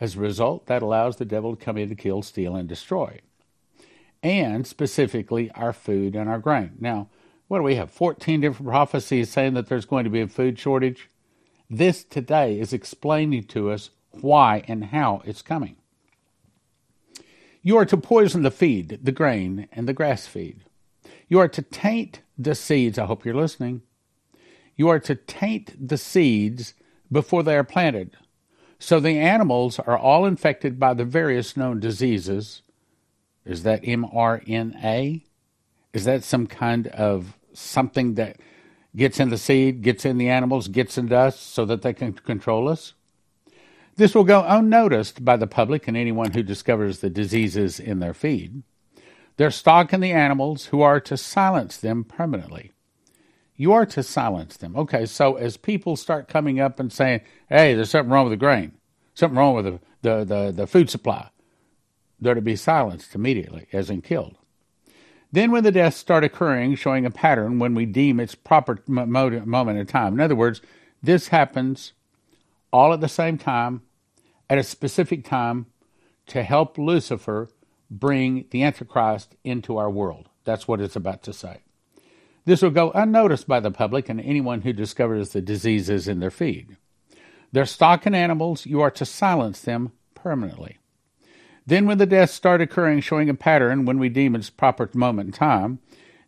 as 0.00 0.16
a 0.16 0.20
result, 0.20 0.66
that 0.66 0.82
allows 0.82 1.16
the 1.16 1.24
devil 1.24 1.56
to 1.56 1.64
come 1.64 1.76
in 1.76 1.88
to 1.88 1.94
kill, 1.94 2.22
steal, 2.22 2.54
and 2.54 2.68
destroy. 2.68 3.20
And 4.22 4.66
specifically, 4.66 5.50
our 5.52 5.72
food 5.72 6.14
and 6.14 6.28
our 6.28 6.38
grain. 6.38 6.72
Now, 6.80 7.08
what 7.48 7.58
do 7.58 7.62
we 7.62 7.76
have? 7.76 7.90
14 7.90 8.40
different 8.40 8.68
prophecies 8.68 9.30
saying 9.30 9.54
that 9.54 9.68
there's 9.68 9.86
going 9.86 10.04
to 10.04 10.10
be 10.10 10.20
a 10.20 10.28
food 10.28 10.58
shortage. 10.58 11.08
This 11.70 12.04
today 12.04 12.58
is 12.58 12.72
explaining 12.72 13.44
to 13.44 13.70
us 13.70 13.90
why 14.10 14.62
and 14.68 14.86
how 14.86 15.22
it's 15.24 15.42
coming. 15.42 15.76
You 17.62 17.76
are 17.78 17.86
to 17.86 17.96
poison 17.96 18.42
the 18.42 18.50
feed, 18.50 19.00
the 19.02 19.12
grain, 19.12 19.68
and 19.72 19.88
the 19.88 19.92
grass 19.92 20.26
feed. 20.26 20.64
You 21.28 21.38
are 21.40 21.48
to 21.48 21.62
taint 21.62 22.20
the 22.38 22.54
seeds. 22.54 22.98
I 22.98 23.06
hope 23.06 23.24
you're 23.24 23.34
listening. 23.34 23.82
You 24.76 24.88
are 24.88 25.00
to 25.00 25.14
taint 25.14 25.88
the 25.88 25.98
seeds 25.98 26.74
before 27.10 27.42
they 27.42 27.56
are 27.56 27.64
planted. 27.64 28.16
So 28.78 29.00
the 29.00 29.18
animals 29.18 29.78
are 29.78 29.96
all 29.96 30.26
infected 30.26 30.78
by 30.78 30.94
the 30.94 31.04
various 31.04 31.56
known 31.56 31.80
diseases. 31.80 32.62
Is 33.44 33.62
that 33.62 33.82
mRNA? 33.82 35.22
Is 35.92 36.04
that 36.04 36.24
some 36.24 36.46
kind 36.46 36.88
of 36.88 37.38
something 37.54 38.14
that 38.14 38.36
gets 38.94 39.18
in 39.18 39.30
the 39.30 39.38
seed, 39.38 39.82
gets 39.82 40.04
in 40.04 40.18
the 40.18 40.28
animals, 40.28 40.68
gets 40.68 40.98
in 40.98 41.12
us 41.12 41.38
so 41.40 41.64
that 41.64 41.82
they 41.82 41.94
can 41.94 42.12
control 42.12 42.68
us? 42.68 42.92
This 43.96 44.14
will 44.14 44.24
go 44.24 44.44
unnoticed 44.46 45.24
by 45.24 45.38
the 45.38 45.46
public 45.46 45.88
and 45.88 45.96
anyone 45.96 46.32
who 46.32 46.42
discovers 46.42 46.98
the 46.98 47.08
diseases 47.08 47.80
in 47.80 47.98
their 47.98 48.12
feed. 48.12 48.62
Their 49.38 49.50
stock 49.50 49.88
stalking 49.88 50.00
the 50.00 50.12
animals 50.12 50.66
who 50.66 50.82
are 50.82 51.00
to 51.00 51.16
silence 51.16 51.78
them 51.78 52.04
permanently. 52.04 52.72
You 53.56 53.72
are 53.72 53.86
to 53.86 54.02
silence 54.02 54.56
them. 54.56 54.76
Okay, 54.76 55.06
so 55.06 55.36
as 55.36 55.56
people 55.56 55.96
start 55.96 56.28
coming 56.28 56.60
up 56.60 56.78
and 56.78 56.92
saying, 56.92 57.22
hey, 57.48 57.74
there's 57.74 57.90
something 57.90 58.12
wrong 58.12 58.26
with 58.26 58.32
the 58.32 58.36
grain, 58.36 58.72
something 59.14 59.38
wrong 59.38 59.54
with 59.54 59.64
the, 59.64 59.80
the, 60.02 60.24
the, 60.24 60.52
the 60.52 60.66
food 60.66 60.90
supply, 60.90 61.30
they're 62.20 62.34
to 62.34 62.40
be 62.40 62.56
silenced 62.56 63.14
immediately, 63.14 63.66
as 63.72 63.90
in 63.90 64.02
killed. 64.02 64.36
Then, 65.32 65.50
when 65.50 65.64
the 65.64 65.72
deaths 65.72 65.96
start 65.96 66.24
occurring, 66.24 66.76
showing 66.76 67.04
a 67.04 67.10
pattern 67.10 67.58
when 67.58 67.74
we 67.74 67.84
deem 67.84 68.20
its 68.20 68.34
proper 68.34 68.78
moment 68.86 69.78
in 69.78 69.86
time. 69.86 70.14
In 70.14 70.20
other 70.20 70.36
words, 70.36 70.62
this 71.02 71.28
happens 71.28 71.92
all 72.72 72.92
at 72.92 73.00
the 73.00 73.08
same 73.08 73.36
time, 73.36 73.82
at 74.48 74.58
a 74.58 74.62
specific 74.62 75.24
time, 75.24 75.66
to 76.28 76.42
help 76.42 76.78
Lucifer 76.78 77.50
bring 77.90 78.46
the 78.50 78.62
Antichrist 78.62 79.36
into 79.44 79.76
our 79.76 79.90
world. 79.90 80.28
That's 80.44 80.68
what 80.68 80.80
it's 80.80 80.96
about 80.96 81.22
to 81.24 81.32
say. 81.32 81.62
This 82.46 82.62
will 82.62 82.70
go 82.70 82.92
unnoticed 82.92 83.46
by 83.46 83.60
the 83.60 83.72
public 83.72 84.08
and 84.08 84.20
anyone 84.20 84.62
who 84.62 84.72
discovers 84.72 85.30
the 85.30 85.42
diseases 85.42 86.08
in 86.08 86.20
their 86.20 86.30
feed. 86.30 86.76
Their 87.52 87.66
stock 87.66 88.06
and 88.06 88.14
animals, 88.16 88.66
you 88.66 88.80
are 88.80 88.90
to 88.92 89.04
silence 89.04 89.60
them 89.60 89.92
permanently. 90.14 90.78
Then, 91.66 91.86
when 91.86 91.98
the 91.98 92.06
deaths 92.06 92.32
start 92.32 92.60
occurring, 92.60 93.00
showing 93.00 93.28
a 93.28 93.34
pattern 93.34 93.84
when 93.84 93.98
we 93.98 94.08
deem 94.08 94.36
its 94.36 94.48
proper 94.48 94.88
moment 94.94 95.26
in 95.26 95.32
time, 95.32 95.80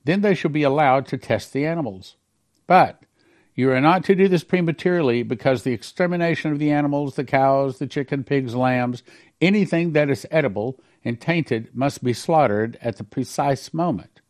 then 0.04 0.20
they 0.20 0.34
shall 0.34 0.50
be 0.50 0.64
allowed 0.64 1.06
to 1.06 1.16
test 1.16 1.52
the 1.52 1.64
animals. 1.64 2.16
But 2.66 3.00
you 3.54 3.70
are 3.70 3.80
not 3.80 4.02
to 4.04 4.16
do 4.16 4.26
this 4.26 4.42
prematurely 4.42 5.22
because 5.22 5.62
the 5.62 5.72
extermination 5.72 6.50
of 6.50 6.58
the 6.58 6.72
animals, 6.72 7.14
the 7.14 7.25
cows, 7.25 7.78
the 7.78 7.87
chicken, 7.87 8.25
pigs, 8.25 8.56
lambs, 8.56 9.04
anything 9.40 9.92
that 9.92 10.10
is 10.10 10.26
edible 10.32 10.80
and 11.04 11.20
tainted 11.20 11.68
must 11.72 12.02
be 12.02 12.12
slaughtered 12.12 12.76
at 12.82 12.96
the 12.96 13.04
precise 13.04 13.72
moment. 13.72 14.20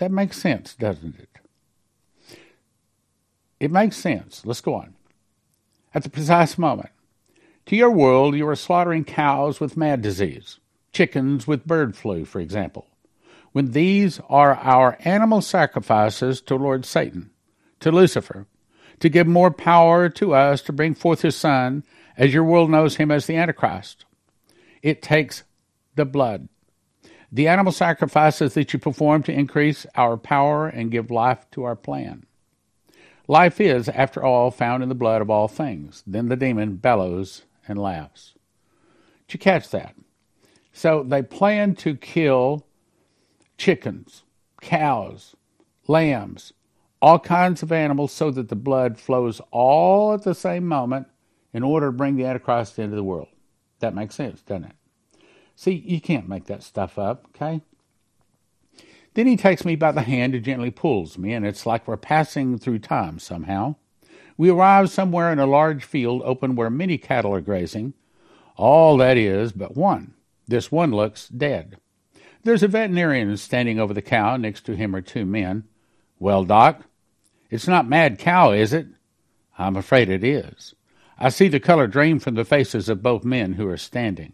That 0.00 0.10
makes 0.10 0.38
sense, 0.38 0.74
doesn't 0.74 1.16
it? 1.18 1.28
It 3.60 3.70
makes 3.70 3.98
sense. 3.98 4.46
Let's 4.46 4.62
go 4.62 4.72
on. 4.72 4.94
At 5.94 6.04
the 6.04 6.08
precise 6.08 6.56
moment. 6.56 6.88
To 7.66 7.76
your 7.76 7.90
world, 7.90 8.34
you 8.34 8.48
are 8.48 8.56
slaughtering 8.56 9.04
cows 9.04 9.60
with 9.60 9.76
mad 9.76 10.00
disease, 10.00 10.58
chickens 10.94 11.46
with 11.46 11.66
bird 11.66 11.94
flu, 11.94 12.24
for 12.24 12.40
example, 12.40 12.86
when 13.52 13.72
these 13.72 14.20
are 14.30 14.54
our 14.54 14.96
animal 15.00 15.42
sacrifices 15.42 16.40
to 16.40 16.56
Lord 16.56 16.86
Satan, 16.86 17.28
to 17.80 17.92
Lucifer, 17.92 18.46
to 19.00 19.08
give 19.10 19.26
more 19.26 19.50
power 19.50 20.08
to 20.08 20.32
us 20.32 20.62
to 20.62 20.72
bring 20.72 20.94
forth 20.94 21.20
his 21.20 21.36
Son, 21.36 21.84
as 22.16 22.32
your 22.32 22.44
world 22.44 22.70
knows 22.70 22.96
him 22.96 23.10
as 23.10 23.26
the 23.26 23.36
Antichrist. 23.36 24.06
It 24.80 25.02
takes 25.02 25.42
the 25.94 26.06
blood. 26.06 26.48
The 27.32 27.46
animal 27.46 27.72
sacrifices 27.72 28.54
that 28.54 28.72
you 28.72 28.78
perform 28.78 29.22
to 29.24 29.32
increase 29.32 29.86
our 29.94 30.16
power 30.16 30.66
and 30.66 30.90
give 30.90 31.10
life 31.10 31.48
to 31.52 31.62
our 31.62 31.76
plan. 31.76 32.26
Life 33.28 33.60
is, 33.60 33.88
after 33.88 34.24
all, 34.24 34.50
found 34.50 34.82
in 34.82 34.88
the 34.88 34.94
blood 34.96 35.22
of 35.22 35.30
all 35.30 35.46
things. 35.46 36.02
Then 36.04 36.28
the 36.28 36.34
demon 36.34 36.76
bellows 36.76 37.42
and 37.68 37.78
laughs. 37.78 38.34
Did 39.28 39.34
you 39.34 39.38
catch 39.38 39.70
that? 39.70 39.94
So 40.72 41.04
they 41.04 41.22
plan 41.22 41.76
to 41.76 41.94
kill 41.94 42.66
chickens, 43.56 44.24
cows, 44.60 45.36
lambs, 45.86 46.52
all 47.00 47.20
kinds 47.20 47.62
of 47.62 47.70
animals 47.70 48.12
so 48.12 48.32
that 48.32 48.48
the 48.48 48.56
blood 48.56 48.98
flows 48.98 49.40
all 49.52 50.12
at 50.12 50.22
the 50.22 50.34
same 50.34 50.66
moment 50.66 51.06
in 51.52 51.62
order 51.62 51.86
to 51.86 51.92
bring 51.92 52.16
the 52.16 52.24
Antichrist 52.24 52.78
into 52.78 52.96
the 52.96 53.04
world. 53.04 53.28
That 53.78 53.94
makes 53.94 54.16
sense, 54.16 54.42
doesn't 54.42 54.64
it? 54.64 54.72
See, 55.60 55.72
you 55.72 56.00
can't 56.00 56.26
make 56.26 56.46
that 56.46 56.62
stuff 56.62 56.98
up, 56.98 57.26
okay? 57.34 57.60
Then 59.12 59.26
he 59.26 59.36
takes 59.36 59.62
me 59.62 59.76
by 59.76 59.92
the 59.92 60.00
hand 60.00 60.34
and 60.34 60.42
gently 60.42 60.70
pulls 60.70 61.18
me, 61.18 61.34
and 61.34 61.44
it's 61.44 61.66
like 61.66 61.86
we're 61.86 61.98
passing 61.98 62.56
through 62.56 62.78
time 62.78 63.18
somehow. 63.18 63.74
We 64.38 64.48
arrive 64.48 64.88
somewhere 64.88 65.30
in 65.30 65.38
a 65.38 65.44
large 65.44 65.84
field 65.84 66.22
open 66.24 66.56
where 66.56 66.70
many 66.70 66.96
cattle 66.96 67.34
are 67.34 67.42
grazing. 67.42 67.92
All 68.56 68.96
that 68.96 69.18
is 69.18 69.52
but 69.52 69.76
one. 69.76 70.14
This 70.48 70.72
one 70.72 70.92
looks 70.92 71.28
dead. 71.28 71.76
There's 72.42 72.62
a 72.62 72.68
veterinarian 72.68 73.36
standing 73.36 73.78
over 73.78 73.92
the 73.92 74.00
cow. 74.00 74.38
Next 74.38 74.62
to 74.62 74.76
him 74.76 74.96
are 74.96 75.02
two 75.02 75.26
men. 75.26 75.64
Well, 76.18 76.44
Doc, 76.44 76.84
it's 77.50 77.68
not 77.68 77.86
mad 77.86 78.18
cow, 78.18 78.52
is 78.52 78.72
it? 78.72 78.86
I'm 79.58 79.76
afraid 79.76 80.08
it 80.08 80.24
is. 80.24 80.74
I 81.18 81.28
see 81.28 81.48
the 81.48 81.60
color 81.60 81.86
drain 81.86 82.18
from 82.18 82.34
the 82.34 82.46
faces 82.46 82.88
of 82.88 83.02
both 83.02 83.24
men 83.24 83.52
who 83.52 83.68
are 83.68 83.76
standing. 83.76 84.32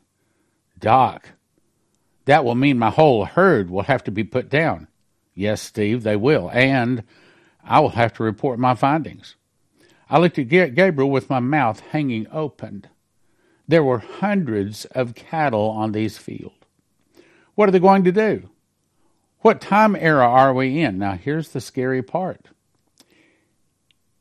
Doc, 0.78 1.30
that 2.26 2.44
will 2.44 2.54
mean 2.54 2.78
my 2.78 2.90
whole 2.90 3.24
herd 3.24 3.70
will 3.70 3.82
have 3.82 4.04
to 4.04 4.10
be 4.10 4.24
put 4.24 4.48
down. 4.48 4.88
Yes, 5.34 5.62
Steve, 5.62 6.02
they 6.02 6.16
will, 6.16 6.50
and 6.52 7.04
I 7.62 7.80
will 7.80 7.90
have 7.90 8.14
to 8.14 8.22
report 8.22 8.58
my 8.58 8.74
findings. 8.74 9.36
I 10.08 10.18
looked 10.18 10.38
at 10.38 10.48
Gabriel 10.48 11.10
with 11.10 11.30
my 11.30 11.40
mouth 11.40 11.80
hanging 11.80 12.26
open. 12.30 12.86
There 13.68 13.82
were 13.82 13.98
hundreds 13.98 14.84
of 14.86 15.14
cattle 15.14 15.68
on 15.70 15.92
these 15.92 16.18
fields. 16.18 16.54
What 17.54 17.68
are 17.68 17.72
they 17.72 17.80
going 17.80 18.04
to 18.04 18.12
do? 18.12 18.48
What 19.40 19.60
time 19.60 19.96
era 19.96 20.26
are 20.26 20.54
we 20.54 20.80
in? 20.80 20.98
Now, 20.98 21.12
here's 21.12 21.48
the 21.48 21.60
scary 21.60 22.02
part. 22.02 22.46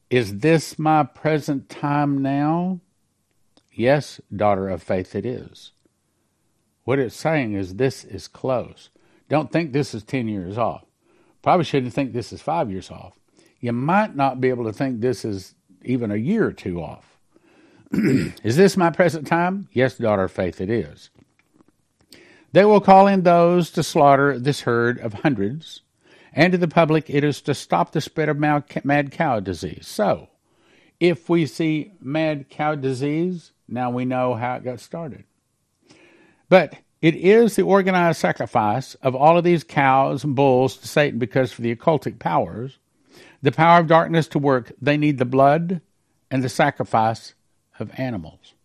Is 0.09 0.39
this 0.39 0.79
my 0.79 1.03
present 1.03 1.69
time 1.69 2.21
now? 2.21 2.79
Yes, 3.71 4.21
daughter 4.33 4.69
of 4.69 4.81
faith, 4.81 5.15
it 5.15 5.25
is. 5.25 5.71
What 6.85 6.99
it's 6.99 7.15
saying 7.15 7.53
is 7.53 7.75
this 7.75 8.03
is 8.05 8.27
close. 8.27 8.89
Don't 9.27 9.51
think 9.51 9.73
this 9.73 9.93
is 9.93 10.03
10 10.03 10.27
years 10.27 10.57
off. 10.57 10.85
Probably 11.41 11.65
shouldn't 11.65 11.93
think 11.93 12.13
this 12.13 12.31
is 12.31 12.41
five 12.41 12.71
years 12.71 12.89
off. 12.89 13.19
You 13.59 13.73
might 13.73 14.15
not 14.15 14.39
be 14.39 14.49
able 14.49 14.65
to 14.65 14.73
think 14.73 15.01
this 15.01 15.25
is 15.25 15.55
even 15.83 16.11
a 16.11 16.15
year 16.15 16.45
or 16.45 16.53
two 16.53 16.81
off. 16.81 17.17
is 17.91 18.55
this 18.55 18.77
my 18.77 18.91
present 18.91 19.27
time? 19.27 19.67
Yes, 19.71 19.97
daughter 19.97 20.23
of 20.23 20.31
faith, 20.31 20.61
it 20.61 20.69
is. 20.69 21.09
They 22.51 22.65
will 22.65 22.81
call 22.81 23.07
in 23.07 23.23
those 23.23 23.69
to 23.71 23.83
slaughter 23.83 24.39
this 24.39 24.61
herd 24.61 24.99
of 24.99 25.13
hundreds, 25.13 25.81
and 26.33 26.51
to 26.51 26.57
the 26.57 26.67
public 26.67 27.09
it 27.09 27.23
is 27.23 27.41
to 27.41 27.53
stop 27.53 27.91
the 27.91 28.01
spread 28.01 28.29
of 28.29 28.37
mad 28.37 29.11
cow 29.11 29.39
disease. 29.39 29.87
So, 29.87 30.29
if 30.99 31.29
we 31.29 31.47
see 31.47 31.93
mad 31.99 32.49
cow 32.49 32.75
disease, 32.75 33.51
now 33.67 33.89
we 33.89 34.05
know 34.05 34.35
how 34.35 34.55
it 34.55 34.63
got 34.63 34.79
started. 34.79 35.25
But 36.49 36.75
it 37.01 37.15
is 37.15 37.55
the 37.55 37.63
organized 37.63 38.19
sacrifice 38.19 38.95
of 38.95 39.15
all 39.15 39.37
of 39.37 39.43
these 39.43 39.63
cows 39.63 40.23
and 40.23 40.35
bulls 40.35 40.77
to 40.77 40.87
Satan 40.87 41.19
because 41.19 41.51
for 41.51 41.61
the 41.61 41.75
occultic 41.75 42.19
powers 42.19 42.79
the 43.45 43.51
power 43.51 43.79
of 43.79 43.85
darkness 43.85 44.27
to 44.29 44.39
work, 44.39 44.71
they 44.81 44.97
need 44.97 45.19
the 45.19 45.25
blood 45.25 45.81
and 46.31 46.43
the 46.43 46.49
sacrifice 46.49 47.35
of 47.77 47.91
animals. 47.95 48.55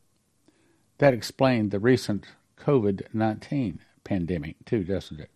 That 0.97 1.13
explained 1.13 1.71
the 1.71 1.79
recent 1.79 2.27
COVID 2.59 3.03
19 3.13 3.81
pandemic, 4.05 4.57
too, 4.65 4.83
doesn't 4.83 5.21
it? 5.21 5.31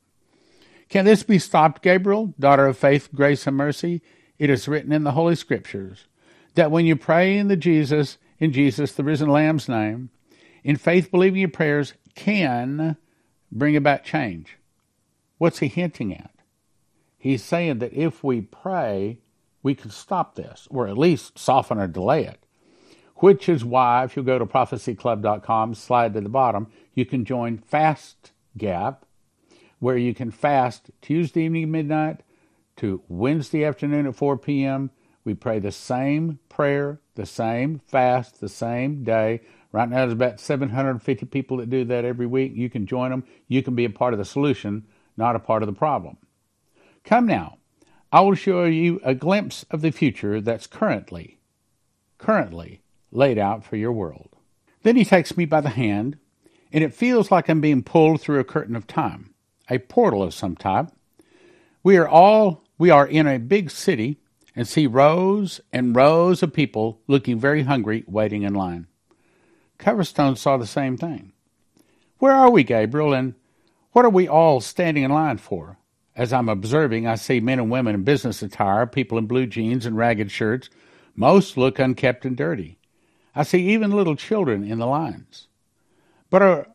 Can 0.89 1.05
this 1.05 1.23
be 1.23 1.39
stopped, 1.39 1.83
Gabriel, 1.83 2.33
daughter 2.41 2.67
of 2.67 2.79
faith, 2.79 3.11
grace, 3.15 3.47
and 3.47 3.55
mercy? 3.55 4.01
It 4.39 4.49
is 4.49 4.67
written 4.67 4.93
in 4.93 5.05
the 5.05 5.13
Holy 5.13 5.35
Scriptures 5.35 6.07
that 6.55 6.71
when 6.71 6.87
you 6.87 6.97
pray 6.97 7.37
in 7.37 7.49
the 7.49 7.57
Jesus, 7.57 8.17
in 8.39 8.51
Jesus, 8.51 8.93
the 8.93 9.05
risen 9.05 9.29
Lamb's 9.29 9.69
name, 9.69 10.09
in 10.65 10.77
faith 10.77 11.11
believing 11.11 11.41
your 11.41 11.49
prayers 11.51 11.95
can 12.17 12.97
bring 13.53 13.77
about 13.77 14.03
change. 14.03 14.57
What's 15.39 15.61
he 15.61 15.69
hinting 15.69 16.13
at? 16.13 16.33
He's 17.17 17.43
saying 17.43 17.79
that 17.79 17.93
if 17.93 18.25
we 18.25 18.41
pray 18.41 19.19
we 19.65 19.75
can 19.75 19.91
stop 19.91 20.37
this, 20.37 20.69
or 20.71 20.87
at 20.87 20.99
least 20.99 21.39
soften 21.39 21.79
or 21.79 21.89
delay 21.89 22.25
it. 22.25 22.39
Which 23.17 23.49
is 23.49 23.65
why, 23.65 24.05
if 24.05 24.15
you 24.15 24.23
go 24.23 24.39
to 24.39 24.45
prophecyclub.com, 24.45 25.75
slide 25.75 26.13
to 26.13 26.21
the 26.21 26.29
bottom, 26.29 26.69
you 26.93 27.07
can 27.07 27.25
join 27.25 27.59
Fast 27.59 28.33
Gap, 28.59 29.07
where 29.79 29.97
you 29.97 30.15
can 30.15 30.31
fast 30.31 30.91
Tuesday 31.01 31.47
evening 31.47 31.71
midnight 31.71 32.21
to 32.77 33.03
Wednesday 33.09 33.65
afternoon 33.65 34.07
at 34.07 34.15
4 34.15 34.37
p.m. 34.37 34.91
We 35.25 35.33
pray 35.33 35.59
the 35.61 35.73
same 35.73 36.41
prayer, 36.51 37.01
the 37.15 37.25
same 37.25 37.81
fast, 37.87 38.41
the 38.41 38.49
same 38.51 39.03
day, 39.03 39.41
Right 39.75 39.89
now, 39.89 39.97
there's 39.97 40.13
about 40.13 40.39
750 40.39 41.27
people 41.27 41.57
that 41.57 41.69
do 41.69 41.85
that 41.87 42.05
every 42.05 42.27
week. 42.27 42.53
You 42.55 42.71
can 42.71 42.87
join 42.87 43.11
them. 43.11 43.25
You 43.49 43.61
can 43.61 43.75
be 43.75 43.85
a 43.85 43.91
part 43.91 44.15
of 44.15 44.21
the 44.21 44.25
solution, 44.25 44.87
not 45.17 45.35
a 45.35 45.41
part 45.41 45.65
of 45.65 45.67
the 45.67 45.73
problem. 45.73 46.17
Come 47.03 47.27
now. 47.27 47.59
I 48.13 48.21
will 48.21 48.37
show 48.37 48.63
you 48.67 49.01
a 49.03 49.17
glimpse 49.17 49.67
of 49.73 49.81
the 49.81 49.91
future 49.91 50.41
that's 50.41 50.69
currently, 50.69 51.41
currently 52.19 52.83
laid 53.11 53.37
out 53.37 53.65
for 53.65 53.75
your 53.75 53.91
world. 53.91 54.37
Then 54.85 54.95
he 54.95 55.05
takes 55.05 55.37
me 55.37 55.45
by 55.45 55.61
the 55.61 55.71
hand, 55.71 56.19
and 56.73 56.85
it 56.85 56.95
feels 56.95 57.33
like 57.33 57.49
I'm 57.49 57.61
being 57.61 57.83
pulled 57.83 58.21
through 58.21 58.39
a 58.39 58.45
curtain 58.45 58.77
of 58.77 58.87
time, 58.87 59.35
a 59.69 59.79
portal 59.79 60.23
of 60.23 60.35
some 60.35 60.55
type. 60.55 60.93
We 61.83 61.97
are 61.97 62.07
all, 62.07 62.63
we 62.79 62.91
are 62.91 63.09
in 63.09 63.27
a 63.27 63.41
big 63.41 63.73
city 63.73 64.21
and 64.55 64.69
see 64.69 64.87
rows 64.87 65.61
and 65.73 65.97
rows 65.97 66.45
of 66.45 66.53
people 66.53 67.01
looking 67.09 67.41
very 67.41 67.65
hungry, 67.65 68.05
waiting 68.07 68.45
in 68.45 68.55
line. 68.55 68.87
Coverstone 69.85 70.39
saw 70.39 70.57
the 70.57 70.67
same 70.67 70.97
thing. 70.97 71.33
Where 72.19 72.33
are 72.33 72.49
we, 72.49 72.65
Gabriel, 72.65 73.13
and 73.13 73.35
what 73.93 74.07
are 74.07 74.11
we 74.11 74.27
all 74.27 74.63
standing 74.63 75.05
in 75.05 75.11
line 75.11 75.37
for? 75.37 75.77
As 76.17 76.33
I'm 76.33 76.49
observing, 76.49 77.07
I 77.07 77.17
see 77.17 77.39
men 77.39 77.59
and 77.59 77.71
women 77.71 77.95
in 77.95 78.03
business 78.03 78.41
attire, 78.43 78.87
people 78.87 79.19
in 79.19 79.27
blue 79.27 79.47
jeans 79.47 79.85
and 79.85 79.95
ragged 79.95 80.31
shirts. 80.31 80.71
Most 81.15 81.59
look 81.59 81.79
unkempt 81.79 82.25
and 82.25 82.35
dirty. 82.35 82.79
I 83.35 83.43
see 83.43 83.69
even 83.69 83.91
little 83.91 84.17
children 84.17 84.65
in 84.65 84.79
the 84.79 84.87
lines. 84.87 85.49
But, 86.31 86.41
are, 86.41 86.69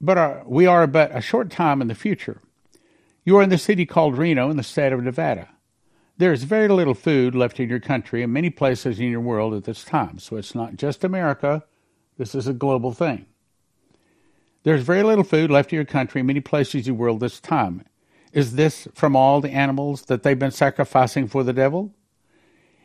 but 0.00 0.16
are, 0.16 0.42
we 0.46 0.64
are 0.64 0.86
but 0.86 1.14
a 1.14 1.20
short 1.20 1.50
time 1.50 1.82
in 1.82 1.88
the 1.88 1.94
future. 1.94 2.40
You 3.26 3.36
are 3.36 3.42
in 3.42 3.50
the 3.50 3.58
city 3.58 3.84
called 3.84 4.16
Reno 4.16 4.48
in 4.48 4.56
the 4.56 4.62
state 4.62 4.94
of 4.94 5.02
Nevada. 5.02 5.48
There 6.16 6.32
is 6.32 6.44
very 6.44 6.68
little 6.68 6.94
food 6.94 7.34
left 7.34 7.60
in 7.60 7.68
your 7.68 7.78
country 7.78 8.22
and 8.22 8.32
many 8.32 8.48
places 8.48 8.98
in 8.98 9.10
your 9.10 9.20
world 9.20 9.52
at 9.52 9.64
this 9.64 9.84
time, 9.84 10.18
so 10.18 10.36
it's 10.36 10.54
not 10.54 10.76
just 10.76 11.04
America. 11.04 11.64
This 12.18 12.34
is 12.34 12.46
a 12.46 12.52
global 12.52 12.92
thing. 12.92 13.26
There's 14.64 14.82
very 14.82 15.02
little 15.02 15.24
food 15.24 15.50
left 15.50 15.72
in 15.72 15.76
your 15.76 15.84
country 15.84 16.20
and 16.20 16.26
many 16.26 16.40
places 16.40 16.86
in 16.86 16.94
the 16.94 16.98
world 16.98 17.20
this 17.20 17.40
time. 17.40 17.84
Is 18.32 18.56
this 18.56 18.86
from 18.92 19.16
all 19.16 19.40
the 19.40 19.52
animals 19.52 20.02
that 20.02 20.22
they've 20.22 20.38
been 20.38 20.50
sacrificing 20.50 21.28
for 21.28 21.42
the 21.42 21.52
devil? 21.52 21.94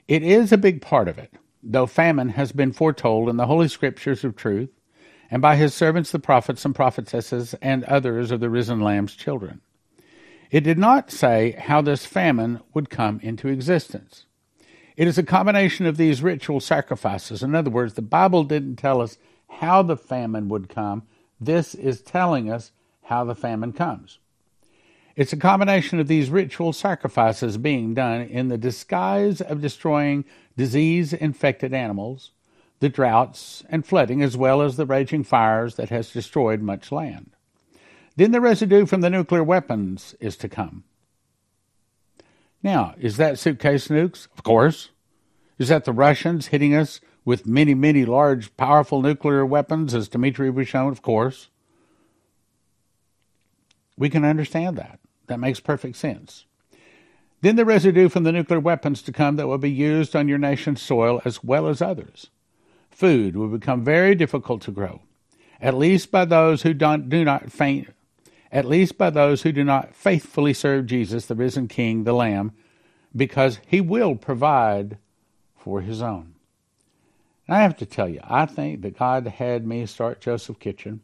It 0.07 0.23
is 0.23 0.51
a 0.51 0.57
big 0.57 0.81
part 0.81 1.07
of 1.07 1.17
it, 1.17 1.33
though 1.61 1.87
famine 1.87 2.29
has 2.29 2.51
been 2.51 2.71
foretold 2.71 3.27
in 3.27 3.37
the 3.37 3.47
Holy 3.47 3.67
Scriptures 3.67 4.23
of 4.23 4.35
truth, 4.35 4.69
and 5.31 5.41
by 5.41 5.55
his 5.55 5.73
servants 5.73 6.11
the 6.11 6.19
prophets 6.19 6.63
and 6.63 6.75
prophetesses 6.75 7.55
and 7.55 7.83
others 7.85 8.31
of 8.31 8.39
the 8.39 8.49
risen 8.49 8.79
Lamb's 8.79 9.15
children. 9.15 9.61
It 10.51 10.61
did 10.61 10.77
not 10.77 11.09
say 11.09 11.51
how 11.59 11.81
this 11.81 12.05
famine 12.05 12.61
would 12.73 12.91
come 12.91 13.19
into 13.23 13.47
existence. 13.47 14.25
It 14.95 15.07
is 15.07 15.17
a 15.17 15.23
combination 15.23 15.85
of 15.85 15.97
these 15.97 16.21
ritual 16.21 16.59
sacrifices. 16.59 17.41
In 17.41 17.55
other 17.55 17.71
words, 17.71 17.95
the 17.95 18.01
Bible 18.01 18.43
didn't 18.43 18.75
tell 18.75 19.01
us 19.01 19.17
how 19.49 19.81
the 19.81 19.97
famine 19.97 20.49
would 20.49 20.69
come. 20.69 21.03
This 21.39 21.73
is 21.73 22.01
telling 22.01 22.51
us 22.51 22.71
how 23.03 23.23
the 23.23 23.35
famine 23.35 23.73
comes. 23.73 24.19
It's 25.15 25.33
a 25.33 25.37
combination 25.37 25.99
of 25.99 26.07
these 26.07 26.29
ritual 26.29 26.73
sacrifices 26.73 27.57
being 27.57 27.93
done 27.93 28.21
in 28.21 28.47
the 28.47 28.57
disguise 28.57 29.41
of 29.41 29.61
destroying 29.61 30.25
disease 30.57 31.13
infected 31.13 31.73
animals, 31.73 32.31
the 32.79 32.89
droughts 32.89 33.63
and 33.69 33.85
flooding, 33.85 34.23
as 34.23 34.35
well 34.35 34.61
as 34.61 34.75
the 34.75 34.85
raging 34.85 35.23
fires 35.23 35.75
that 35.75 35.89
has 35.89 36.11
destroyed 36.11 36.61
much 36.61 36.91
land. 36.91 37.31
Then 38.15 38.31
the 38.31 38.41
residue 38.41 38.85
from 38.85 39.01
the 39.01 39.09
nuclear 39.09 39.43
weapons 39.43 40.15
is 40.19 40.35
to 40.37 40.49
come. 40.49 40.83
Now, 42.63 42.95
is 42.97 43.17
that 43.17 43.37
suitcase 43.37 43.89
nukes? 43.89 44.27
Of 44.35 44.43
course. 44.43 44.89
Is 45.59 45.67
that 45.67 45.83
the 45.83 45.91
Russians 45.91 46.47
hitting 46.47 46.73
us 46.73 47.01
with 47.25 47.45
many, 47.45 47.73
many 47.73 48.05
large, 48.05 48.55
powerful 48.57 49.01
nuclear 49.01 49.45
weapons, 49.45 49.93
as 49.93 50.07
Dmitry 50.07 50.49
was 50.49 50.67
shown? 50.67 50.91
Of 50.91 51.01
course. 51.01 51.49
We 53.97 54.09
can 54.09 54.25
understand 54.25 54.77
that. 54.77 54.99
That 55.27 55.39
makes 55.39 55.59
perfect 55.59 55.97
sense. 55.97 56.45
Then 57.41 57.57
the 57.57 57.65
residue 57.65 58.07
from 58.07 58.23
the 58.23 58.31
nuclear 58.31 58.59
weapons 58.59 59.01
to 59.01 59.11
come 59.11 59.35
that 59.35 59.47
will 59.47 59.57
be 59.57 59.69
used 59.69 60.15
on 60.15 60.29
your 60.29 60.37
nation's 60.37 60.81
soil 60.81 61.21
as 61.25 61.43
well 61.43 61.67
as 61.67 61.81
others. 61.81 62.29
Food 62.89 63.35
will 63.35 63.49
become 63.49 63.83
very 63.83 64.15
difficult 64.15 64.61
to 64.61 64.71
grow, 64.71 65.01
at 65.59 65.73
least 65.73 66.09
by 66.09 66.23
those 66.23 66.61
who 66.61 66.73
don't, 66.73 67.09
do 67.09 67.25
not 67.25 67.51
faint 67.51 67.89
at 68.53 68.65
least 68.65 68.99
by 68.99 69.09
those 69.09 69.41
who 69.41 69.51
do 69.51 69.63
not 69.63 69.95
faithfully 69.95 70.53
serve 70.53 70.85
Jesus, 70.85 71.25
the 71.25 71.33
risen 71.33 71.67
King, 71.67 72.03
the 72.03 72.13
Lamb, 72.13 72.51
because 73.15 73.59
he 73.65 73.81
will 73.81 74.15
provide 74.15 74.99
for 75.57 75.81
his 75.81 76.03
own. 76.03 76.35
And 77.47 77.57
I 77.57 77.61
have 77.61 77.75
to 77.77 77.85
tell 77.87 78.07
you, 78.07 78.19
I 78.23 78.45
think 78.45 78.83
that 78.83 78.97
God 78.97 79.25
had 79.25 79.65
me 79.65 79.87
start 79.87 80.21
Joseph 80.21 80.59
Kitchen 80.59 81.01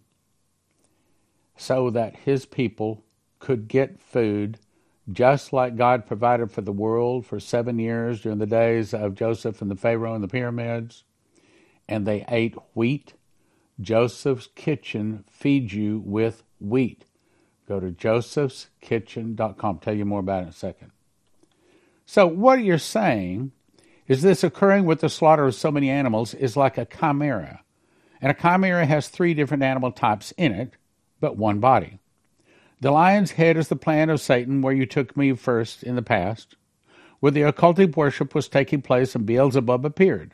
so 1.58 1.90
that 1.90 2.18
his 2.18 2.46
people 2.46 3.04
could 3.40 3.68
get 3.68 4.00
food 4.00 4.60
just 5.12 5.52
like 5.52 5.76
God 5.76 6.06
provided 6.06 6.52
for 6.52 6.62
the 6.62 6.72
world 6.72 7.26
for 7.26 7.40
seven 7.40 7.80
years 7.80 8.22
during 8.22 8.38
the 8.38 8.46
days 8.46 8.94
of 8.94 9.16
Joseph 9.16 9.60
and 9.60 9.72
the 9.72 9.76
Pharaoh 9.76 10.14
and 10.14 10.24
the 10.24 10.28
pyramids, 10.28 11.04
and 11.88 12.06
they 12.06 12.24
ate 12.30 12.56
wheat. 12.76 13.16
Joseph's 13.82 14.50
Kitchen 14.54 15.24
feeds 15.28 15.74
you 15.74 16.04
with 16.06 16.44
wheat. 16.60 17.06
Go 17.70 17.80
to 17.80 17.92
josephskitchen.com. 17.92 19.78
Tell 19.78 19.94
you 19.94 20.04
more 20.04 20.22
about 20.22 20.40
it 20.40 20.44
in 20.46 20.50
a 20.50 20.54
second. 20.54 20.92
So, 22.08 22.26
what 22.26 22.64
you're 22.64 22.80
saying 22.80 23.52
is 24.08 24.24
this 24.24 24.44
occurring 24.44 24.86
with 24.86 25.02
the 25.02 25.10
slaughter 25.10 25.46
of 25.46 25.54
so 25.54 25.70
many 25.70 25.88
animals 25.88 26.34
is 26.34 26.58
like 26.58 26.80
a 26.80 26.86
chimera. 26.86 27.62
And 28.20 28.32
a 28.32 28.34
chimera 28.34 28.88
has 28.88 29.08
three 29.08 29.36
different 29.36 29.62
animal 29.62 29.92
types 29.92 30.34
in 30.36 30.52
it, 30.52 30.74
but 31.20 31.38
one 31.38 31.60
body. 31.60 32.00
The 32.82 32.90
lion's 32.90 33.34
head 33.34 33.56
is 33.56 33.68
the 33.68 33.76
plan 33.76 34.10
of 34.10 34.20
Satan, 34.20 34.64
where 34.64 34.74
you 34.74 34.88
took 34.88 35.16
me 35.16 35.34
first 35.34 35.84
in 35.84 35.96
the 35.96 36.02
past, 36.02 36.56
where 37.20 37.32
the 37.32 37.42
occultic 37.42 37.96
worship 37.96 38.34
was 38.34 38.48
taking 38.48 38.82
place 38.82 39.14
and 39.14 39.28
Beelzebub 39.28 39.86
appeared. 39.86 40.32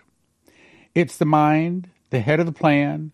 It's 0.94 1.18
the 1.18 1.26
mind, 1.26 1.90
the 2.12 2.22
head 2.22 2.40
of 2.40 2.46
the 2.46 2.54
plan, 2.54 3.12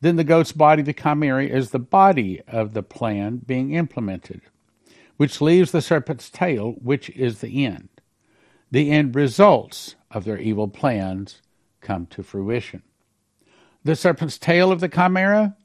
then 0.00 0.16
the 0.16 0.24
goat's 0.24 0.52
body, 0.52 0.82
the 0.82 0.92
chimera, 0.92 1.44
is 1.44 1.70
the 1.70 1.78
body 1.78 2.40
of 2.48 2.72
the 2.72 2.82
plan 2.82 3.38
being 3.38 3.72
implemented, 3.74 4.40
which 5.16 5.40
leaves 5.40 5.72
the 5.72 5.82
serpent's 5.82 6.30
tail, 6.30 6.72
which 6.82 7.10
is 7.10 7.40
the 7.40 7.66
end. 7.66 7.88
The 8.70 8.90
end 8.90 9.14
results 9.14 9.96
of 10.10 10.24
their 10.24 10.38
evil 10.38 10.68
plans 10.68 11.42
come 11.80 12.06
to 12.06 12.22
fruition. 12.22 12.82
The 13.84 13.96
serpent's 13.96 14.38
tail 14.38 14.72
of 14.72 14.80
the 14.80 14.88
chimera 14.88 15.56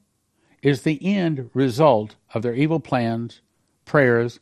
is 0.62 0.82
the 0.82 1.04
end 1.04 1.50
result 1.54 2.16
of 2.34 2.42
their 2.42 2.54
evil 2.54 2.80
plans, 2.80 3.40
prayers, 3.84 4.40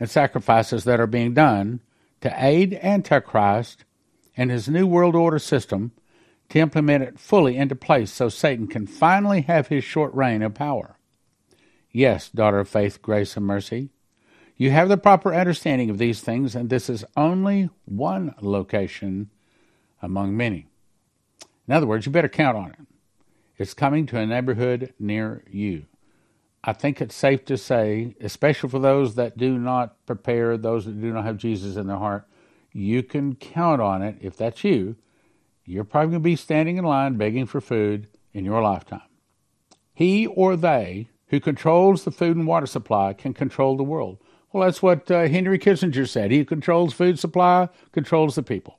and 0.00 0.10
sacrifices 0.10 0.84
that 0.84 1.00
are 1.00 1.06
being 1.06 1.34
done 1.34 1.80
to 2.20 2.34
aid 2.36 2.74
Antichrist 2.82 3.84
and 4.36 4.50
his 4.50 4.68
New 4.68 4.86
World 4.86 5.14
Order 5.14 5.38
system 5.38 5.92
to 6.52 6.58
implement 6.58 7.02
it 7.02 7.18
fully 7.18 7.56
into 7.56 7.74
place 7.74 8.12
so 8.12 8.28
Satan 8.28 8.66
can 8.66 8.86
finally 8.86 9.40
have 9.40 9.68
his 9.68 9.82
short 9.82 10.12
reign 10.12 10.42
of 10.42 10.52
power. 10.52 10.98
Yes, 11.90 12.28
daughter 12.28 12.58
of 12.58 12.68
faith, 12.68 13.00
grace, 13.00 13.38
and 13.38 13.46
mercy, 13.46 13.88
you 14.58 14.70
have 14.70 14.90
the 14.90 14.98
proper 14.98 15.34
understanding 15.34 15.88
of 15.88 15.96
these 15.96 16.20
things, 16.20 16.54
and 16.54 16.68
this 16.68 16.90
is 16.90 17.06
only 17.16 17.70
one 17.86 18.34
location 18.42 19.30
among 20.02 20.36
many. 20.36 20.66
In 21.66 21.72
other 21.72 21.86
words, 21.86 22.04
you 22.04 22.12
better 22.12 22.28
count 22.28 22.58
on 22.58 22.72
it. 22.72 22.86
It's 23.56 23.72
coming 23.72 24.04
to 24.08 24.18
a 24.18 24.26
neighborhood 24.26 24.92
near 24.98 25.44
you. 25.50 25.86
I 26.62 26.74
think 26.74 27.00
it's 27.00 27.14
safe 27.14 27.46
to 27.46 27.56
say, 27.56 28.14
especially 28.20 28.68
for 28.68 28.78
those 28.78 29.14
that 29.14 29.38
do 29.38 29.56
not 29.56 30.04
prepare, 30.04 30.58
those 30.58 30.84
that 30.84 31.00
do 31.00 31.14
not 31.14 31.24
have 31.24 31.38
Jesus 31.38 31.76
in 31.76 31.86
their 31.86 31.96
heart, 31.96 32.28
you 32.74 33.02
can 33.02 33.36
count 33.36 33.80
on 33.80 34.02
it, 34.02 34.18
if 34.20 34.36
that's 34.36 34.64
you, 34.64 34.96
you're 35.64 35.84
probably 35.84 36.12
going 36.12 36.22
to 36.22 36.24
be 36.24 36.36
standing 36.36 36.76
in 36.76 36.84
line 36.84 37.16
begging 37.16 37.46
for 37.46 37.60
food 37.60 38.08
in 38.32 38.44
your 38.44 38.62
lifetime. 38.62 39.02
He 39.94 40.26
or 40.26 40.56
they 40.56 41.08
who 41.28 41.40
controls 41.40 42.04
the 42.04 42.10
food 42.10 42.36
and 42.36 42.46
water 42.46 42.66
supply 42.66 43.12
can 43.12 43.34
control 43.34 43.76
the 43.76 43.82
world. 43.82 44.18
Well, 44.52 44.66
that's 44.66 44.82
what 44.82 45.10
uh, 45.10 45.28
Henry 45.28 45.58
Kissinger 45.58 46.08
said. 46.08 46.30
He 46.30 46.44
controls 46.44 46.92
food 46.92 47.18
supply, 47.18 47.68
controls 47.92 48.34
the 48.34 48.42
people. 48.42 48.78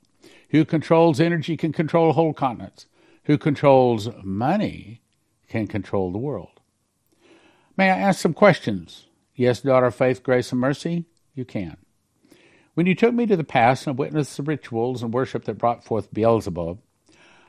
Who 0.50 0.64
controls 0.64 1.18
energy 1.18 1.56
can 1.56 1.72
control 1.72 2.12
whole 2.12 2.32
continents. 2.32 2.86
Who 3.24 3.38
controls 3.38 4.08
money 4.22 5.02
can 5.48 5.66
control 5.66 6.12
the 6.12 6.18
world. 6.18 6.60
May 7.76 7.90
I 7.90 7.98
ask 7.98 8.20
some 8.20 8.34
questions? 8.34 9.06
Yes, 9.34 9.60
daughter 9.60 9.86
of 9.86 9.94
faith, 9.96 10.22
grace, 10.22 10.52
and 10.52 10.60
mercy? 10.60 11.06
You 11.34 11.44
can. 11.44 11.76
When 12.74 12.86
you 12.86 12.94
took 12.94 13.14
me 13.14 13.26
to 13.26 13.36
the 13.36 13.44
past 13.44 13.86
and 13.86 13.96
witnessed 13.96 14.36
the 14.36 14.42
rituals 14.42 15.02
and 15.02 15.14
worship 15.14 15.44
that 15.44 15.58
brought 15.58 15.84
forth 15.84 16.12
Beelzebub, 16.12 16.78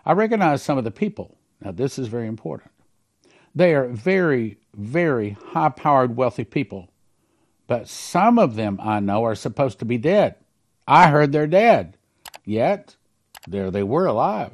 I 0.05 0.11
recognized 0.13 0.63
some 0.63 0.77
of 0.77 0.83
the 0.83 0.91
people. 0.91 1.37
Now, 1.61 1.71
this 1.71 1.97
is 1.97 2.07
very 2.07 2.27
important. 2.27 2.71
They 3.55 3.73
are 3.73 3.87
very, 3.87 4.57
very 4.75 5.31
high 5.31 5.69
powered, 5.69 6.15
wealthy 6.15 6.43
people. 6.43 6.89
But 7.67 7.87
some 7.87 8.37
of 8.37 8.55
them 8.55 8.79
I 8.81 8.99
know 8.99 9.23
are 9.23 9.35
supposed 9.35 9.79
to 9.79 9.85
be 9.85 9.97
dead. 9.97 10.35
I 10.87 11.09
heard 11.09 11.31
they're 11.31 11.47
dead. 11.47 11.97
Yet, 12.43 12.95
there 13.47 13.71
they 13.71 13.81
were 13.81 14.05
alive. 14.05 14.51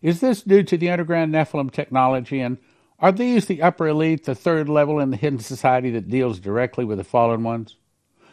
Is 0.00 0.20
this 0.20 0.42
due 0.42 0.62
to 0.62 0.78
the 0.78 0.90
underground 0.90 1.34
Nephilim 1.34 1.70
technology? 1.70 2.40
And 2.40 2.56
are 2.98 3.12
these 3.12 3.46
the 3.46 3.60
upper 3.60 3.88
elite, 3.88 4.24
the 4.24 4.34
third 4.34 4.68
level 4.68 4.98
in 5.00 5.10
the 5.10 5.16
hidden 5.16 5.40
society 5.40 5.90
that 5.90 6.08
deals 6.08 6.40
directly 6.40 6.84
with 6.84 6.98
the 6.98 7.04
fallen 7.04 7.42
ones? 7.42 7.76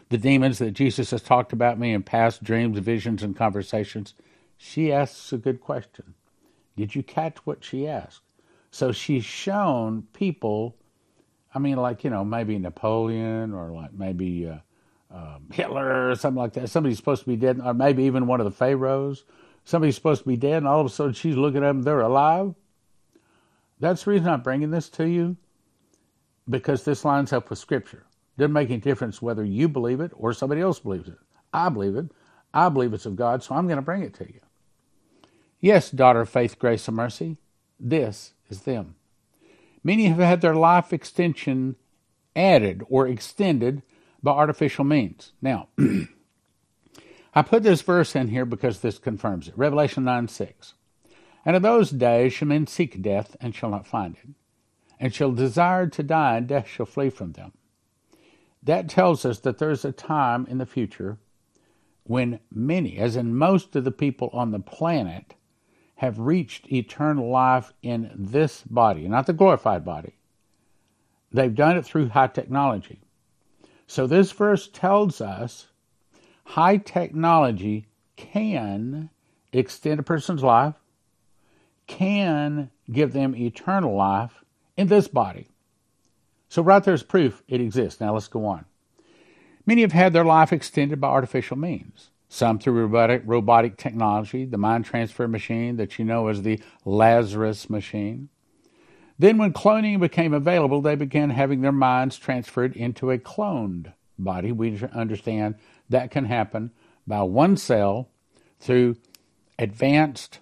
The 0.10 0.18
demons 0.18 0.60
that 0.60 0.72
Jesus 0.72 1.12
has 1.12 1.22
talked 1.24 1.52
about 1.52 1.80
me 1.80 1.94
in 1.94 2.04
past 2.04 2.44
dreams, 2.44 2.78
visions, 2.80 3.24
and 3.24 3.36
conversations? 3.36 4.14
She 4.58 4.92
asks 4.92 5.34
a 5.34 5.38
good 5.38 5.60
question. 5.60 6.14
Did 6.78 6.94
you 6.94 7.04
catch 7.04 7.38
what 7.46 7.64
she 7.64 7.88
asked? 7.88 8.22
So 8.70 8.92
she's 8.92 9.26
shown 9.26 10.04
people, 10.14 10.76
I 11.54 11.60
mean, 11.60 11.78
like, 11.78 12.04
you 12.04 12.10
know, 12.10 12.24
maybe 12.26 12.58
Napoleon 12.60 13.54
or 13.54 13.72
like 13.72 13.94
maybe 13.94 14.48
uh, 14.48 14.58
um, 15.16 15.48
Hitler 15.52 16.10
or 16.10 16.16
something 16.16 16.42
like 16.42 16.54
that. 16.54 16.70
Somebody's 16.70 16.98
supposed 16.98 17.24
to 17.24 17.30
be 17.30 17.38
dead, 17.38 17.60
or 17.64 17.74
maybe 17.74 18.04
even 18.04 18.28
one 18.28 18.42
of 18.42 18.46
the 18.46 18.52
pharaohs. 18.52 19.24
Somebody's 19.64 19.96
supposed 19.96 20.24
to 20.24 20.28
be 20.28 20.38
dead, 20.38 20.58
and 20.58 20.68
all 20.68 20.82
of 20.82 20.86
a 20.86 20.90
sudden 20.90 21.14
she's 21.14 21.36
looking 21.36 21.64
at 21.64 21.68
them, 21.68 21.82
they're 21.82 22.02
alive. 22.02 22.54
That's 23.80 24.04
the 24.04 24.12
reason 24.12 24.28
I'm 24.28 24.42
bringing 24.42 24.72
this 24.72 24.90
to 24.90 25.08
you, 25.08 25.38
because 26.50 26.84
this 26.84 27.04
lines 27.04 27.34
up 27.34 27.50
with 27.50 27.60
Scripture. 27.60 28.06
Doesn't 28.38 28.54
make 28.54 28.70
any 28.70 28.80
difference 28.80 29.22
whether 29.22 29.44
you 29.44 29.70
believe 29.70 30.02
it 30.02 30.12
or 30.16 30.34
somebody 30.34 30.62
else 30.62 30.80
believes 30.80 31.08
it. 31.08 31.18
I 31.54 31.70
believe 31.70 31.96
it. 31.96 32.12
I 32.54 32.70
believe 32.70 32.94
it's 32.94 33.06
of 33.06 33.16
God, 33.16 33.44
so 33.44 33.56
I'm 33.56 33.68
going 33.68 33.78
to 33.78 33.82
bring 33.82 34.02
it 34.02 34.14
to 34.16 34.26
you. 34.26 34.40
Yes, 35.60 35.90
daughter 35.90 36.22
of 36.22 36.30
faith, 36.30 36.60
grace, 36.60 36.88
and 36.88 36.96
mercy, 36.96 37.38
this 37.80 38.34
is 38.50 38.62
them. 38.62 38.96
Many 39.84 40.06
have 40.08 40.20
had 40.20 40.42
their 40.42 40.56
life 40.56 40.94
extension 40.94 41.76
added 42.36 42.84
or 42.90 43.08
extended 43.08 43.82
by 44.22 44.32
artificial 44.32 44.84
means. 44.84 45.32
Now, 45.42 45.68
I 47.34 47.42
put 47.42 47.64
this 47.64 47.82
verse 47.82 48.16
in 48.16 48.30
here 48.30 48.46
because 48.46 48.80
this 48.80 48.98
confirms 48.98 49.48
it. 49.48 49.58
Revelation 49.58 50.06
9 50.06 50.28
6. 50.28 50.74
And 51.46 51.56
in 51.56 51.62
those 51.62 51.92
days 51.92 52.34
shall 52.34 52.48
men 52.48 52.68
seek 52.68 53.02
death 53.02 53.36
and 53.40 53.54
shall 53.54 53.70
not 53.70 53.86
find 53.86 54.16
it, 54.24 54.30
and 55.00 55.14
shall 55.14 55.32
desire 55.32 55.88
to 55.88 56.04
die, 56.04 56.38
and 56.38 56.48
death 56.48 56.68
shall 56.68 56.86
flee 56.86 57.10
from 57.10 57.34
them. 57.34 57.52
That 58.66 58.90
tells 58.90 59.26
us 59.26 59.40
that 59.40 59.60
there's 59.60 59.86
a 59.86 59.92
time 59.92 60.46
in 60.50 60.58
the 60.58 60.66
future 60.66 61.18
when 62.04 62.40
many, 62.52 62.98
as 62.98 63.16
in 63.16 63.36
most 63.36 63.76
of 63.76 63.84
the 63.84 63.92
people 63.92 64.30
on 64.34 64.52
the 64.52 64.60
planet, 64.60 65.36
have 65.96 66.20
reached 66.20 66.72
eternal 66.72 67.30
life 67.30 67.74
in 67.82 68.12
this 68.16 68.64
body, 68.64 69.08
not 69.08 69.28
the 69.28 69.34
glorified 69.34 69.86
body. 69.86 70.18
They've 71.32 71.56
done 71.56 71.78
it 71.78 71.86
through 71.86 72.10
high 72.10 72.28
technology. 72.28 73.02
So 73.88 74.08
this 74.08 74.32
verse 74.32 74.68
tells 74.68 75.22
us 75.22 75.68
high 76.44 76.78
technology 76.78 77.88
can 78.16 79.10
extend 79.54 80.00
a 80.00 80.04
person's 80.04 80.44
life, 80.44 80.76
can 81.88 82.72
give 82.92 83.14
them 83.14 83.36
eternal 83.36 83.96
life 83.96 84.44
in 84.76 84.88
this 84.88 85.08
body. 85.08 85.50
So, 86.50 86.62
right 86.62 86.84
there's 86.84 87.04
proof 87.04 87.44
it 87.48 87.62
exists. 87.62 88.00
Now, 88.00 88.14
let's 88.14 88.28
go 88.28 88.46
on. 88.46 88.66
Many 89.66 89.82
have 89.82 89.92
had 89.92 90.14
their 90.14 90.26
life 90.26 90.54
extended 90.54 91.02
by 91.02 91.08
artificial 91.08 91.58
means, 91.58 92.12
some 92.30 92.60
through 92.60 92.74
robotic, 92.74 93.24
robotic 93.26 93.78
technology, 93.78 94.46
the 94.46 94.58
mind 94.58 94.86
transfer 94.86 95.28
machine 95.28 95.78
that 95.78 95.98
you 95.98 96.06
know 96.06 96.28
as 96.28 96.44
the 96.44 96.60
Lazarus 96.86 97.70
machine. 97.70 98.30
Then, 99.18 99.38
when 99.38 99.54
cloning 99.54 100.00
became 100.00 100.34
available, 100.34 100.82
they 100.82 100.96
began 100.96 101.30
having 101.30 101.62
their 101.62 101.72
minds 101.72 102.18
transferred 102.18 102.76
into 102.76 103.12
a 103.12 103.18
cloned 103.18 103.94
body. 104.20 104.52
We 104.52 104.80
understand 104.94 105.56
that 105.90 106.12
can 106.12 106.26
happen 106.26 106.72
by 107.08 107.24
one 107.24 107.58
cell 107.58 108.10
through 108.60 108.98
advanced, 109.58 110.40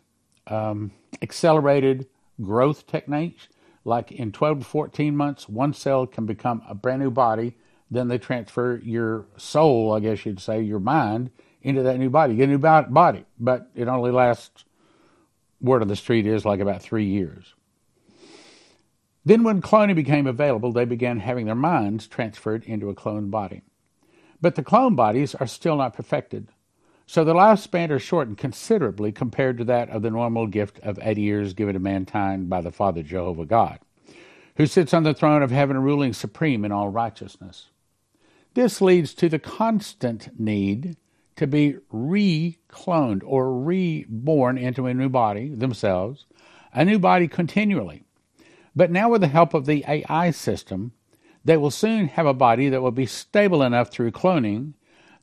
um, 0.48 0.92
accelerated 1.22 2.08
growth 2.42 2.88
techniques. 2.88 3.48
Like 3.86 4.12
in 4.12 4.32
12 4.32 4.60
to 4.60 4.66
14 4.66 5.16
months, 5.16 5.50
one 5.50 5.74
cell 5.74 6.08
can 6.08 6.26
become 6.26 6.62
a 6.68 6.76
brand 6.76 7.02
new 7.02 7.12
body. 7.12 7.56
Then 7.92 8.08
they 8.08 8.18
transfer 8.18 8.80
your 8.84 9.26
soul, 9.38 9.94
I 9.94 10.00
guess 10.00 10.26
you'd 10.26 10.40
say, 10.40 10.62
your 10.62 10.80
mind, 10.80 11.32
into 11.62 11.84
that 11.84 12.00
new 12.00 12.10
body. 12.10 12.34
You 12.34 12.38
get 12.38 12.50
a 12.50 12.58
new 12.58 12.58
body, 12.58 13.26
but 13.40 13.70
it 13.76 13.88
only 13.88 14.12
lasts, 14.12 14.66
word 15.62 15.82
of 15.82 15.88
the 15.88 15.96
street 15.96 16.26
is 16.26 16.46
like 16.46 16.60
about 16.60 16.82
three 16.82 17.06
years. 17.06 17.54
Then, 19.26 19.44
when 19.44 19.62
cloning 19.62 19.96
became 19.96 20.28
available, 20.28 20.74
they 20.74 20.84
began 20.84 21.20
having 21.20 21.46
their 21.46 21.56
minds 21.56 22.08
transferred 22.08 22.66
into 22.66 22.90
a 22.90 22.96
cloned 22.96 23.32
body. 23.32 23.62
But 24.42 24.56
the 24.56 24.64
clone 24.64 24.96
bodies 24.96 25.34
are 25.36 25.48
still 25.48 25.78
not 25.78 25.94
perfected, 25.94 26.50
so 27.06 27.24
the 27.24 27.34
lifespan 27.34 27.92
is 27.92 28.02
shortened 28.02 28.38
considerably 28.38 29.12
compared 29.12 29.58
to 29.58 29.64
that 29.66 29.90
of 29.90 30.02
the 30.02 30.10
normal 30.10 30.48
gift 30.48 30.80
of 30.80 31.00
80 31.02 31.22
years 31.22 31.54
given 31.54 31.74
to 31.74 31.80
mankind 31.80 32.50
by 32.50 32.62
the 32.62 32.72
Father 32.72 33.04
Jehovah 33.04 33.46
God, 33.46 33.80
who 34.56 34.66
sits 34.66 34.94
on 34.94 35.04
the 35.04 35.14
throne 35.14 35.44
of 35.44 35.52
heaven 35.52 35.78
ruling 35.82 36.14
supreme 36.14 36.64
in 36.66 36.72
all 36.72 36.90
righteousness. 36.90 37.70
This 38.54 38.82
leads 38.82 39.14
to 39.16 39.30
the 39.30 39.40
constant 39.40 40.40
need 40.40 40.98
to 41.36 41.48
be 41.48 41.78
re-cloned 41.92 43.22
or 43.26 43.60
reborn 43.60 44.58
into 44.58 44.86
a 44.86 44.94
new 44.94 45.10
body 45.10 45.50
themselves, 45.50 46.26
a 46.74 46.86
new 46.86 47.00
body 47.00 47.28
continually 47.28 48.04
but 48.76 48.92
now, 48.92 49.10
with 49.10 49.22
the 49.22 49.28
help 49.28 49.54
of 49.54 49.66
the 49.66 49.86
AI 49.88 50.32
system, 50.32 50.94
they 51.46 51.58
will 51.58 51.72
soon 51.72 52.08
have 52.08 52.26
a 52.26 52.34
body 52.34 52.70
that 52.70 52.82
will 52.82 52.92
be 52.92 53.06
stable 53.06 53.62
enough 53.62 53.92
through 53.92 54.12
cloning 54.12 54.74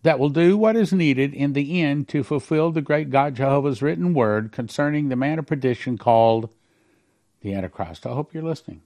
that 0.02 0.18
will 0.18 0.30
do 0.30 0.56
what 0.56 0.76
is 0.76 0.92
needed 0.92 1.34
in 1.34 1.52
the 1.52 1.80
end 1.80 2.08
to 2.08 2.22
fulfill 2.22 2.70
the 2.70 2.80
great 2.80 3.10
God 3.10 3.34
Jehovah's 3.34 3.82
written 3.82 4.14
word 4.14 4.52
concerning 4.52 5.08
the 5.08 5.16
man 5.16 5.38
of 5.38 5.46
perdition 5.46 5.98
called 5.98 6.48
the 7.42 7.52
Antichrist. 7.54 8.06
I 8.06 8.10
hope 8.10 8.32
you're 8.32 8.42
listening. 8.42 8.82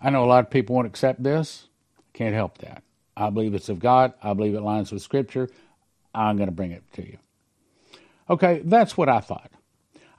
I 0.00 0.10
know 0.10 0.24
a 0.24 0.26
lot 0.26 0.44
of 0.44 0.50
people 0.50 0.74
won't 0.74 0.86
accept 0.86 1.22
this. 1.22 1.68
Can't 2.12 2.34
help 2.34 2.58
that. 2.58 2.82
I 3.16 3.30
believe 3.30 3.54
it's 3.54 3.68
of 3.68 3.80
God. 3.80 4.14
I 4.22 4.32
believe 4.32 4.54
it 4.54 4.62
lines 4.62 4.92
with 4.92 5.02
Scripture. 5.02 5.48
I'm 6.14 6.36
going 6.36 6.48
to 6.48 6.54
bring 6.54 6.72
it 6.72 6.82
to 6.94 7.06
you. 7.06 7.18
Okay, 8.28 8.62
that's 8.64 8.96
what 8.96 9.08
I 9.08 9.20
thought. 9.20 9.50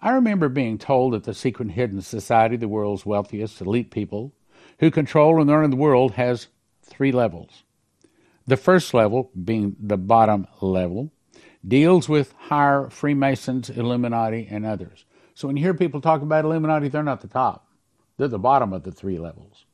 I 0.01 0.11
remember 0.11 0.49
being 0.49 0.77
told 0.77 1.13
that 1.13 1.23
the 1.23 1.33
secret 1.33 1.71
hidden 1.71 2.01
society, 2.01 2.57
the 2.57 2.67
world's 2.67 3.05
wealthiest 3.05 3.61
elite 3.61 3.91
people, 3.91 4.33
who 4.79 4.91
control 4.91 5.39
and 5.39 5.49
earn 5.49 5.69
the 5.69 5.75
world, 5.75 6.13
has 6.13 6.47
three 6.83 7.11
levels. 7.11 7.63
The 8.47 8.57
first 8.57 8.93
level, 8.93 9.31
being 9.41 9.75
the 9.79 9.97
bottom 9.97 10.47
level, 10.61 11.11
deals 11.65 12.09
with 12.09 12.33
higher 12.37 12.89
Freemasons, 12.89 13.69
Illuminati, 13.69 14.47
and 14.49 14.65
others. 14.65 15.05
So 15.33 15.47
when 15.47 15.57
you 15.57 15.63
hear 15.63 15.73
people 15.73 16.01
talk 16.01 16.21
about 16.21 16.45
Illuminati, 16.45 16.87
they're 16.87 17.03
not 17.03 17.21
the 17.21 17.27
top, 17.27 17.67
they're 18.17 18.27
the 18.27 18.39
bottom 18.39 18.73
of 18.73 18.83
the 18.83 18.91
three 18.91 19.19
levels. 19.19 19.65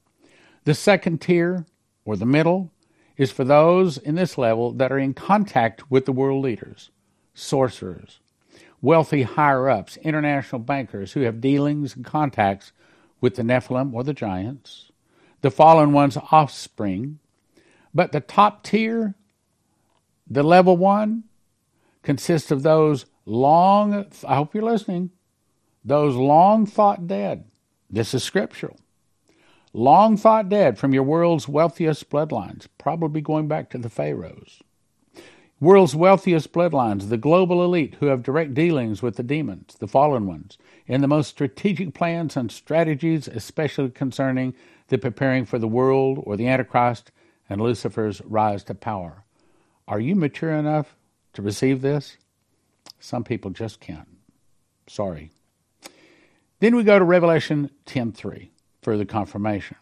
The 0.65 0.73
second 0.73 1.21
tier, 1.21 1.65
or 2.05 2.17
the 2.17 2.25
middle, 2.25 2.71
is 3.15 3.31
for 3.31 3.43
those 3.43 3.97
in 3.97 4.15
this 4.15 4.37
level 4.37 4.71
that 4.73 4.91
are 4.91 4.99
in 4.99 5.13
contact 5.13 5.89
with 5.89 6.05
the 6.05 6.11
world 6.11 6.43
leaders, 6.43 6.91
sorcerers, 7.33 8.19
wealthy 8.81 9.23
higher 9.23 9.69
ups, 9.69 9.97
international 9.97 10.59
bankers 10.59 11.13
who 11.13 11.21
have 11.21 11.41
dealings 11.41 11.95
and 11.95 12.05
contacts 12.05 12.71
with 13.19 13.35
the 13.35 13.41
Nephilim 13.43 13.93
or 13.93 14.03
the 14.03 14.13
giants, 14.13 14.91
the 15.41 15.51
fallen 15.51 15.93
one's 15.93 16.17
offspring. 16.31 17.19
But 17.97 18.11
the 18.11 18.19
top 18.19 18.61
tier, 18.61 19.15
the 20.29 20.43
level 20.43 20.77
one, 20.77 21.23
consists 22.03 22.51
of 22.51 22.61
those 22.61 23.07
long, 23.25 24.05
I 24.23 24.35
hope 24.35 24.53
you're 24.53 24.61
listening, 24.61 25.09
those 25.83 26.15
long 26.15 26.67
thought 26.67 27.07
dead. 27.07 27.45
This 27.89 28.13
is 28.13 28.23
scriptural. 28.23 28.77
Long 29.73 30.15
thought 30.15 30.47
dead 30.47 30.77
from 30.77 30.93
your 30.93 31.01
world's 31.01 31.47
wealthiest 31.47 32.11
bloodlines, 32.11 32.67
probably 32.77 33.19
going 33.19 33.47
back 33.47 33.67
to 33.71 33.79
the 33.79 33.89
Pharaohs 33.89 34.61
world's 35.59 35.95
wealthiest 35.95 36.51
bloodlines, 36.51 37.09
the 37.09 37.17
global 37.17 37.63
elite 37.63 37.95
who 37.99 38.07
have 38.07 38.21
direct 38.21 38.53
dealings 38.53 39.01
with 39.01 39.15
the 39.15 39.23
demons, 39.23 39.75
the 39.79 39.87
fallen 39.87 40.27
ones, 40.27 40.57
in 40.85 41.01
the 41.01 41.07
most 41.07 41.29
strategic 41.29 41.93
plans 41.93 42.37
and 42.37 42.51
strategies, 42.51 43.27
especially 43.27 43.89
concerning 43.89 44.53
the 44.89 44.97
preparing 44.97 45.45
for 45.45 45.57
the 45.57 45.67
world 45.67 46.21
or 46.25 46.37
the 46.37 46.47
Antichrist 46.47 47.11
and 47.49 47.61
Lucifer's 47.61 48.21
rise 48.25 48.63
to 48.65 48.75
power. 48.75 49.23
Are 49.87 49.99
you 49.99 50.15
mature 50.15 50.51
enough 50.51 50.95
to 51.33 51.41
receive 51.41 51.81
this? 51.81 52.17
Some 52.99 53.23
people 53.23 53.51
just 53.51 53.79
can't. 53.79 54.07
Sorry. 54.87 55.31
Then 56.59 56.75
we 56.75 56.83
go 56.83 56.97
to 56.97 57.05
Revelation 57.05 57.69
10:3 57.85 58.49
for 58.81 58.97
the 58.97 59.05
confirmation. 59.05 59.77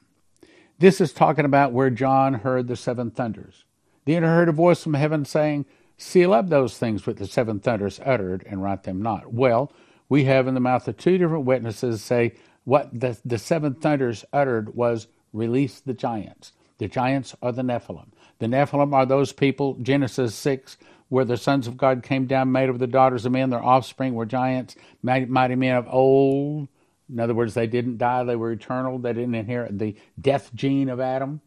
This 0.78 0.99
is 0.99 1.13
talking 1.13 1.45
about 1.45 1.71
where 1.71 1.89
John 1.89 2.36
heard 2.36 2.67
the 2.67 2.75
seven 2.75 3.10
thunders. 3.10 3.63
Then 4.06 4.23
I 4.23 4.28
heard 4.28 4.49
a 4.49 4.54
voice 4.54 4.84
from 4.84 4.93
heaven 4.93 5.23
saying, 5.25 5.65
Seal 5.97 6.34
up 6.34 6.49
those 6.49 6.78
things 6.78 7.06
which 7.06 7.17
the 7.17 7.28
seven 7.28 7.60
thunders 7.60 8.01
uttered 8.06 8.43
and 8.45 8.62
write 8.62 8.84
them 8.84 9.01
not. 9.01 9.34
Well, 9.34 9.71
we 10.10 10.25
have 10.25 10.47
in 10.47 10.54
the 10.54 10.60
mouth 10.60 10.88
of 10.88 10.97
two 10.97 11.17
different 11.17 11.45
witnesses 11.45 12.04
say 12.04 12.34
what 12.65 12.99
the, 12.99 13.17
the 13.23 13.38
seven 13.38 13.75
thunders 13.75 14.25
uttered 14.34 14.75
was 14.75 15.08
release 15.32 15.80
the 15.80 15.93
giants. 15.93 16.51
The 16.77 16.88
giants 16.88 17.35
are 17.41 17.51
the 17.51 17.61
Nephilim. 17.61 18.07
The 18.39 18.47
Nephilim 18.47 18.93
are 18.93 19.05
those 19.05 19.31
people, 19.31 19.75
Genesis 19.75 20.35
6, 20.35 20.77
where 21.09 21.25
the 21.25 21.38
sons 21.38 21.67
of 21.67 21.77
God 21.77 22.03
came 22.03 22.25
down, 22.25 22.51
made 22.51 22.69
of 22.69 22.79
the 22.79 22.88
daughters 22.88 23.25
of 23.25 23.31
men. 23.31 23.49
Their 23.49 23.63
offspring 23.63 24.13
were 24.13 24.25
giants, 24.25 24.75
mighty, 25.01 25.55
men 25.55 25.75
of 25.75 25.88
old. 25.88 26.67
In 27.09 27.19
other 27.19 27.33
words, 27.33 27.53
they 27.53 27.67
didn't 27.67 27.97
die, 27.97 28.23
they 28.23 28.35
were 28.35 28.51
eternal. 28.51 28.97
They 28.97 29.13
didn't 29.13 29.35
inherit 29.35 29.77
the 29.77 29.95
death 30.19 30.51
gene 30.53 30.89
of 30.89 30.99
Adam. 30.99 31.41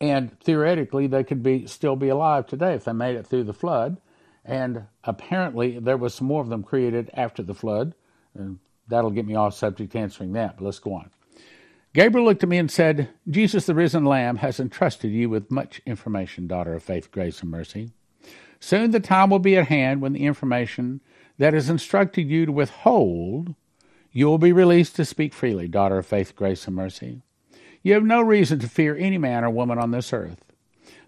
And 0.00 0.38
theoretically, 0.40 1.06
they 1.06 1.24
could 1.24 1.42
be 1.42 1.66
still 1.66 1.96
be 1.96 2.08
alive 2.08 2.46
today 2.46 2.74
if 2.74 2.84
they 2.84 2.92
made 2.92 3.16
it 3.16 3.26
through 3.26 3.44
the 3.44 3.52
flood. 3.52 3.98
And 4.44 4.84
apparently, 5.02 5.78
there 5.78 5.96
was 5.96 6.14
some 6.14 6.26
more 6.26 6.42
of 6.42 6.48
them 6.48 6.62
created 6.62 7.10
after 7.14 7.42
the 7.42 7.54
flood. 7.54 7.94
And 8.34 8.58
that'll 8.88 9.10
get 9.10 9.26
me 9.26 9.34
off 9.34 9.54
subject 9.54 9.94
answering 9.96 10.32
that, 10.34 10.56
but 10.56 10.64
let's 10.64 10.78
go 10.78 10.94
on. 10.94 11.10
Gabriel 11.94 12.26
looked 12.26 12.42
at 12.42 12.48
me 12.48 12.58
and 12.58 12.70
said, 12.70 13.08
Jesus, 13.30 13.66
the 13.66 13.74
risen 13.74 14.04
Lamb, 14.04 14.38
has 14.38 14.58
entrusted 14.58 15.12
you 15.12 15.30
with 15.30 15.52
much 15.52 15.80
information, 15.86 16.48
daughter 16.48 16.74
of 16.74 16.82
faith, 16.82 17.12
grace, 17.12 17.40
and 17.40 17.52
mercy. 17.52 17.92
Soon 18.58 18.90
the 18.90 18.98
time 18.98 19.30
will 19.30 19.38
be 19.38 19.56
at 19.56 19.68
hand 19.68 20.00
when 20.00 20.12
the 20.12 20.26
information 20.26 21.00
that 21.38 21.54
has 21.54 21.70
instructed 21.70 22.28
you 22.28 22.46
to 22.46 22.52
withhold, 22.52 23.54
you 24.10 24.26
will 24.26 24.38
be 24.38 24.52
released 24.52 24.96
to 24.96 25.04
speak 25.04 25.32
freely, 25.32 25.68
daughter 25.68 25.98
of 25.98 26.06
faith, 26.06 26.34
grace, 26.34 26.66
and 26.66 26.74
mercy. 26.74 27.22
You 27.84 27.94
have 27.94 28.02
no 28.02 28.22
reason 28.22 28.58
to 28.58 28.68
fear 28.68 28.96
any 28.96 29.18
man 29.18 29.44
or 29.44 29.50
woman 29.50 29.78
on 29.78 29.92
this 29.92 30.12
earth. 30.12 30.44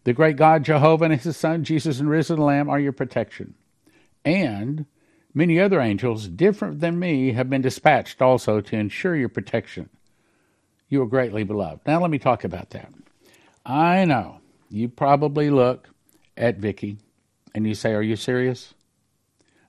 The 0.04 0.12
great 0.12 0.36
God 0.36 0.62
Jehovah 0.62 1.06
and 1.06 1.20
his 1.20 1.36
Son, 1.36 1.64
Jesus 1.64 1.98
and 1.98 2.08
risen 2.08 2.38
Lamb, 2.38 2.70
are 2.70 2.78
your 2.78 2.92
protection. 2.92 3.54
And 4.24 4.86
many 5.34 5.58
other 5.58 5.80
angels, 5.80 6.28
different 6.28 6.78
than 6.78 7.00
me, 7.00 7.32
have 7.32 7.50
been 7.50 7.62
dispatched 7.62 8.22
also 8.22 8.60
to 8.60 8.76
ensure 8.76 9.16
your 9.16 9.28
protection. 9.28 9.88
You 10.88 11.02
are 11.02 11.06
greatly 11.06 11.44
beloved. 11.44 11.80
Now 11.86 12.00
let 12.00 12.10
me 12.10 12.18
talk 12.18 12.44
about 12.44 12.70
that. 12.70 12.92
I 13.64 14.04
know 14.04 14.40
you 14.70 14.88
probably 14.88 15.50
look 15.50 15.88
at 16.36 16.58
Vicki 16.58 16.98
and 17.54 17.66
you 17.66 17.74
say, 17.74 17.92
Are 17.94 18.02
you 18.02 18.16
serious? 18.16 18.74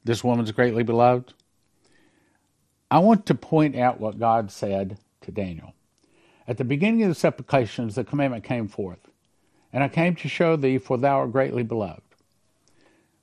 This 0.03 0.23
woman's 0.23 0.51
greatly 0.51 0.83
beloved? 0.83 1.33
I 2.89 2.99
want 2.99 3.25
to 3.25 3.35
point 3.35 3.75
out 3.75 3.99
what 3.99 4.19
God 4.19 4.51
said 4.51 4.97
to 5.21 5.31
Daniel. 5.31 5.73
At 6.47 6.57
the 6.57 6.63
beginning 6.63 7.03
of 7.03 7.09
the 7.09 7.15
supplications, 7.15 7.95
the 7.95 8.03
commandment 8.03 8.43
came 8.43 8.67
forth 8.67 9.09
and 9.73 9.83
I 9.83 9.89
came 9.89 10.15
to 10.15 10.29
show 10.29 10.55
thee, 10.55 10.77
for 10.77 10.97
thou 10.97 11.19
art 11.19 11.31
greatly 11.31 11.63
beloved. 11.63 12.01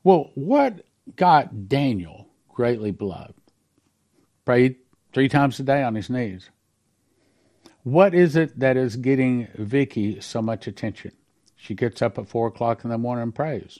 Well, 0.03 0.31
what 0.35 0.85
got 1.17 1.69
Daniel 1.69 2.29
greatly 2.49 2.91
beloved? 2.91 3.35
Prayed 4.45 4.77
three 5.13 5.29
times 5.29 5.59
a 5.59 5.63
day 5.63 5.83
on 5.83 5.95
his 5.95 6.11
knees. 6.11 6.51
What 7.85 8.15
is 8.15 8.35
it 8.35 8.59
that 8.59 8.79
is 8.79 8.97
getting 8.97 9.49
Vicki 9.55 10.19
so 10.21 10.41
much 10.41 10.67
attention? 10.67 11.13
She 11.55 11.75
gets 11.75 12.01
up 12.01 12.19
at 12.19 12.29
four 12.29 12.47
o'clock 12.47 12.83
in 12.83 12.89
the 12.89 12.97
morning 12.97 13.25
and 13.25 13.35
prays. 13.35 13.79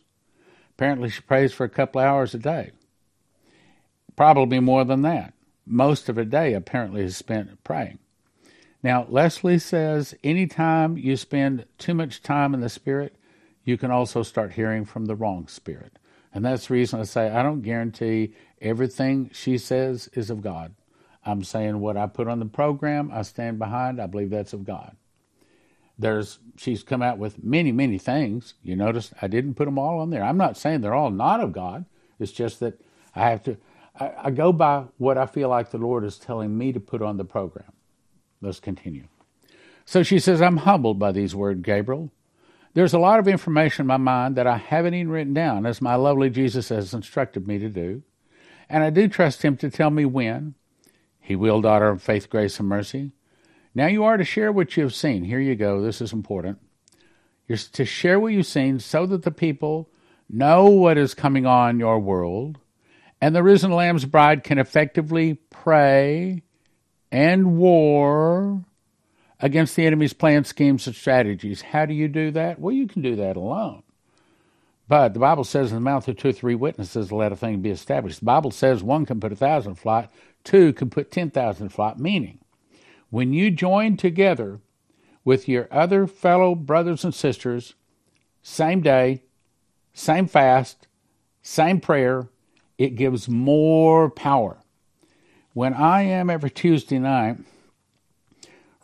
Apparently, 0.77 1.09
she 1.09 1.23
prays 1.23 1.55
for 1.55 1.65
a 1.65 1.71
couple 1.71 2.03
hours 2.03 2.35
a 2.35 2.39
day. 2.39 2.73
Probably 4.15 4.61
more 4.61 4.85
than 4.85 5.01
that. 5.03 5.33
Most 5.67 6.11
of 6.11 6.19
a 6.19 6.27
day 6.27 6.53
apparently 6.53 7.03
is 7.03 7.17
spent 7.17 7.65
praying. 7.65 7.99
Now, 8.83 9.07
Leslie 9.09 9.59
says 9.59 10.15
anytime 10.23 10.99
you 10.99 11.17
spend 11.17 11.65
too 11.79 11.95
much 11.95 12.23
time 12.23 12.53
in 12.53 12.61
the 12.61 12.69
Spirit, 12.69 13.17
you 13.65 13.79
can 13.79 13.91
also 13.91 14.23
start 14.23 14.53
hearing 14.53 14.85
from 14.85 15.07
the 15.07 15.17
wrong 15.17 15.49
spirit. 15.49 15.99
And 16.35 16.45
that's 16.45 16.67
the 16.67 16.75
reason 16.75 17.01
I 17.01 17.05
say 17.05 17.31
I 17.31 17.43
don't 17.43 17.63
guarantee 17.63 18.35
everything 18.61 19.31
she 19.33 19.57
says 19.57 20.11
is 20.13 20.29
of 20.29 20.43
God. 20.43 20.75
I'm 21.25 21.43
saying 21.43 21.81
what 21.81 21.97
I 21.97 22.07
put 22.07 22.29
on 22.29 22.39
the 22.39 22.47
program, 22.47 23.11
I 23.13 23.23
stand 23.23 23.59
behind. 23.59 24.01
I 24.01 24.07
believe 24.07 24.31
that's 24.31 24.53
of 24.53 24.65
God. 24.65 24.97
There's 25.99 26.39
she's 26.57 26.83
come 26.83 27.03
out 27.03 27.19
with 27.19 27.43
many, 27.43 27.73
many 27.73 27.99
things. 27.99 28.55
You 28.63 28.77
notice 28.77 29.13
I 29.23 29.29
didn't 29.29 29.55
put 29.55 29.67
them 29.67 29.79
all 29.79 30.01
on 30.01 30.11
there. 30.11 30.25
I'm 30.25 30.37
not 30.37 30.57
saying 30.57 30.81
they're 30.81 30.95
all 30.95 31.11
not 31.11 31.41
of 31.41 31.53
God. 31.53 31.85
It's 32.19 32.33
just 32.33 32.61
that 32.61 32.81
I 33.15 33.31
have 33.31 33.43
to 33.45 33.57
I, 33.99 34.13
I 34.25 34.31
go 34.31 34.53
by 34.53 34.85
what 34.99 35.19
I 35.19 35.27
feel 35.27 35.49
like 35.49 35.71
the 35.71 35.79
Lord 35.79 36.05
is 36.05 36.19
telling 36.19 36.57
me 36.57 36.73
to 36.73 36.81
put 36.81 37.03
on 37.03 37.17
the 37.17 37.25
program. 37.25 37.73
Let's 38.41 38.61
continue. 38.61 39.07
So 39.85 40.03
she 40.03 40.19
says, 40.19 40.41
I'm 40.43 40.59
humbled 40.59 40.99
by 40.99 41.13
these 41.13 41.35
words, 41.35 41.63
Gabriel. 41.63 42.11
There's 42.73 42.95
a 42.95 42.99
lot 42.99 43.21
of 43.21 43.29
information 43.29 43.83
in 43.83 43.87
my 43.87 43.99
mind 43.99 44.37
that 44.37 44.47
I 44.47 44.57
haven't 44.57 44.95
even 44.95 45.13
written 45.13 45.35
down, 45.35 45.65
as 45.65 45.81
my 45.81 45.95
lovely 45.95 46.29
Jesus 46.29 46.71
has 46.71 46.93
instructed 46.93 47.47
me 47.47 47.59
to 47.59 47.69
do. 47.69 48.03
And 48.69 48.83
I 48.83 48.91
do 48.91 49.07
trust 49.07 49.43
him 49.43 49.57
to 49.59 49.71
tell 49.71 49.91
me 49.91 50.05
when. 50.05 50.55
He 51.25 51.37
will, 51.37 51.63
daughter 51.63 51.89
of 51.89 52.03
faith, 52.03 52.29
grace, 52.29 52.61
and 52.61 52.69
mercy. 52.69 53.13
Now 53.75 53.87
you 53.87 54.05
are 54.05 54.19
to 54.19 54.25
share 54.25 54.53
what 54.53 54.77
you 54.77 54.83
have 54.83 54.95
seen. 54.95 55.25
Here 55.25 55.41
you 55.41 55.57
go. 55.57 55.81
This 55.81 56.03
is 56.03 56.13
important. 56.13 56.59
You're 57.49 57.57
to 57.57 57.87
share 57.87 58.21
what 58.21 58.35
you've 58.35 58.45
seen 58.45 58.79
so 58.79 59.07
that 59.07 59.23
the 59.23 59.31
people 59.31 59.89
know 60.29 60.67
what 60.67 60.99
is 60.99 61.15
coming 61.15 61.47
on 61.47 61.79
your 61.79 61.99
world, 61.99 62.59
and 63.23 63.35
the 63.35 63.43
risen 63.43 63.71
Lamb's 63.71 64.05
bride 64.05 64.45
can 64.45 64.59
effectively 64.59 65.39
pray 65.49 66.43
and 67.11 67.57
war 67.57 68.63
against 69.41 69.77
the 69.77 69.87
enemy's 69.87 70.13
plans, 70.13 70.49
schemes, 70.49 70.87
and 70.87 70.95
strategies. 70.95 71.63
How 71.63 71.87
do 71.87 71.95
you 71.95 72.07
do 72.09 72.33
that? 72.33 72.59
Well, 72.59 72.75
you 72.75 72.87
can 72.87 73.01
do 73.01 73.17
that 73.17 73.37
alone. 73.37 73.83
But 74.89 75.15
the 75.15 75.21
Bible 75.21 75.45
says 75.45 75.71
in 75.71 75.77
the 75.77 75.81
mouth 75.81 76.07
of 76.07 76.19
two 76.19 76.29
or 76.29 76.33
three 76.33 76.55
witnesses, 76.55 77.11
let 77.11 77.33
a 77.33 77.37
thing 77.37 77.61
be 77.61 77.71
established. 77.71 78.19
The 78.19 78.27
Bible 78.27 78.51
says 78.51 78.83
one 78.83 79.07
can 79.07 79.21
put 79.21 79.33
a 79.33 79.37
thousand 79.37 79.77
flight, 79.77 80.11
two 80.45 80.73
can 80.73 80.91
put 80.91 81.11
10,000 81.11 81.71
flight, 81.71 81.99
meaning. 81.99 82.39
When 83.11 83.33
you 83.33 83.51
join 83.51 83.97
together 83.97 84.61
with 85.25 85.49
your 85.49 85.69
other 85.71 86.07
fellow 86.07 86.55
brothers 86.55 87.05
and 87.05 87.15
sisters, 87.15 87.75
same 88.43 88.83
day, 88.83 89.23
same 89.93 90.27
fast, 90.27 90.87
same 91.43 91.81
prayer, 91.81 92.29
it 92.77 92.97
gives 92.97 93.29
more 93.29 94.11
power. 94.11 94.59
When 95.53 95.73
I 95.73 96.03
am 96.03 96.29
every 96.29 96.51
Tuesday 96.51 96.99
night 96.99 97.39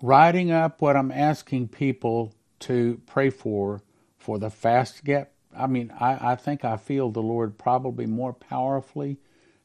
writing 0.00 0.50
up 0.50 0.80
what 0.80 0.96
I'm 0.96 1.10
asking 1.10 1.68
people 1.68 2.32
to 2.60 3.00
pray 3.06 3.30
for 3.30 3.82
for 4.16 4.38
the 4.38 4.50
fast 4.50 5.04
gap, 5.04 5.32
I 5.56 5.66
mean, 5.66 5.92
I, 5.98 6.32
I 6.32 6.36
think 6.36 6.64
I 6.64 6.76
feel 6.76 7.10
the 7.10 7.22
Lord 7.22 7.58
probably 7.58 8.06
more 8.06 8.32
powerfully 8.32 9.18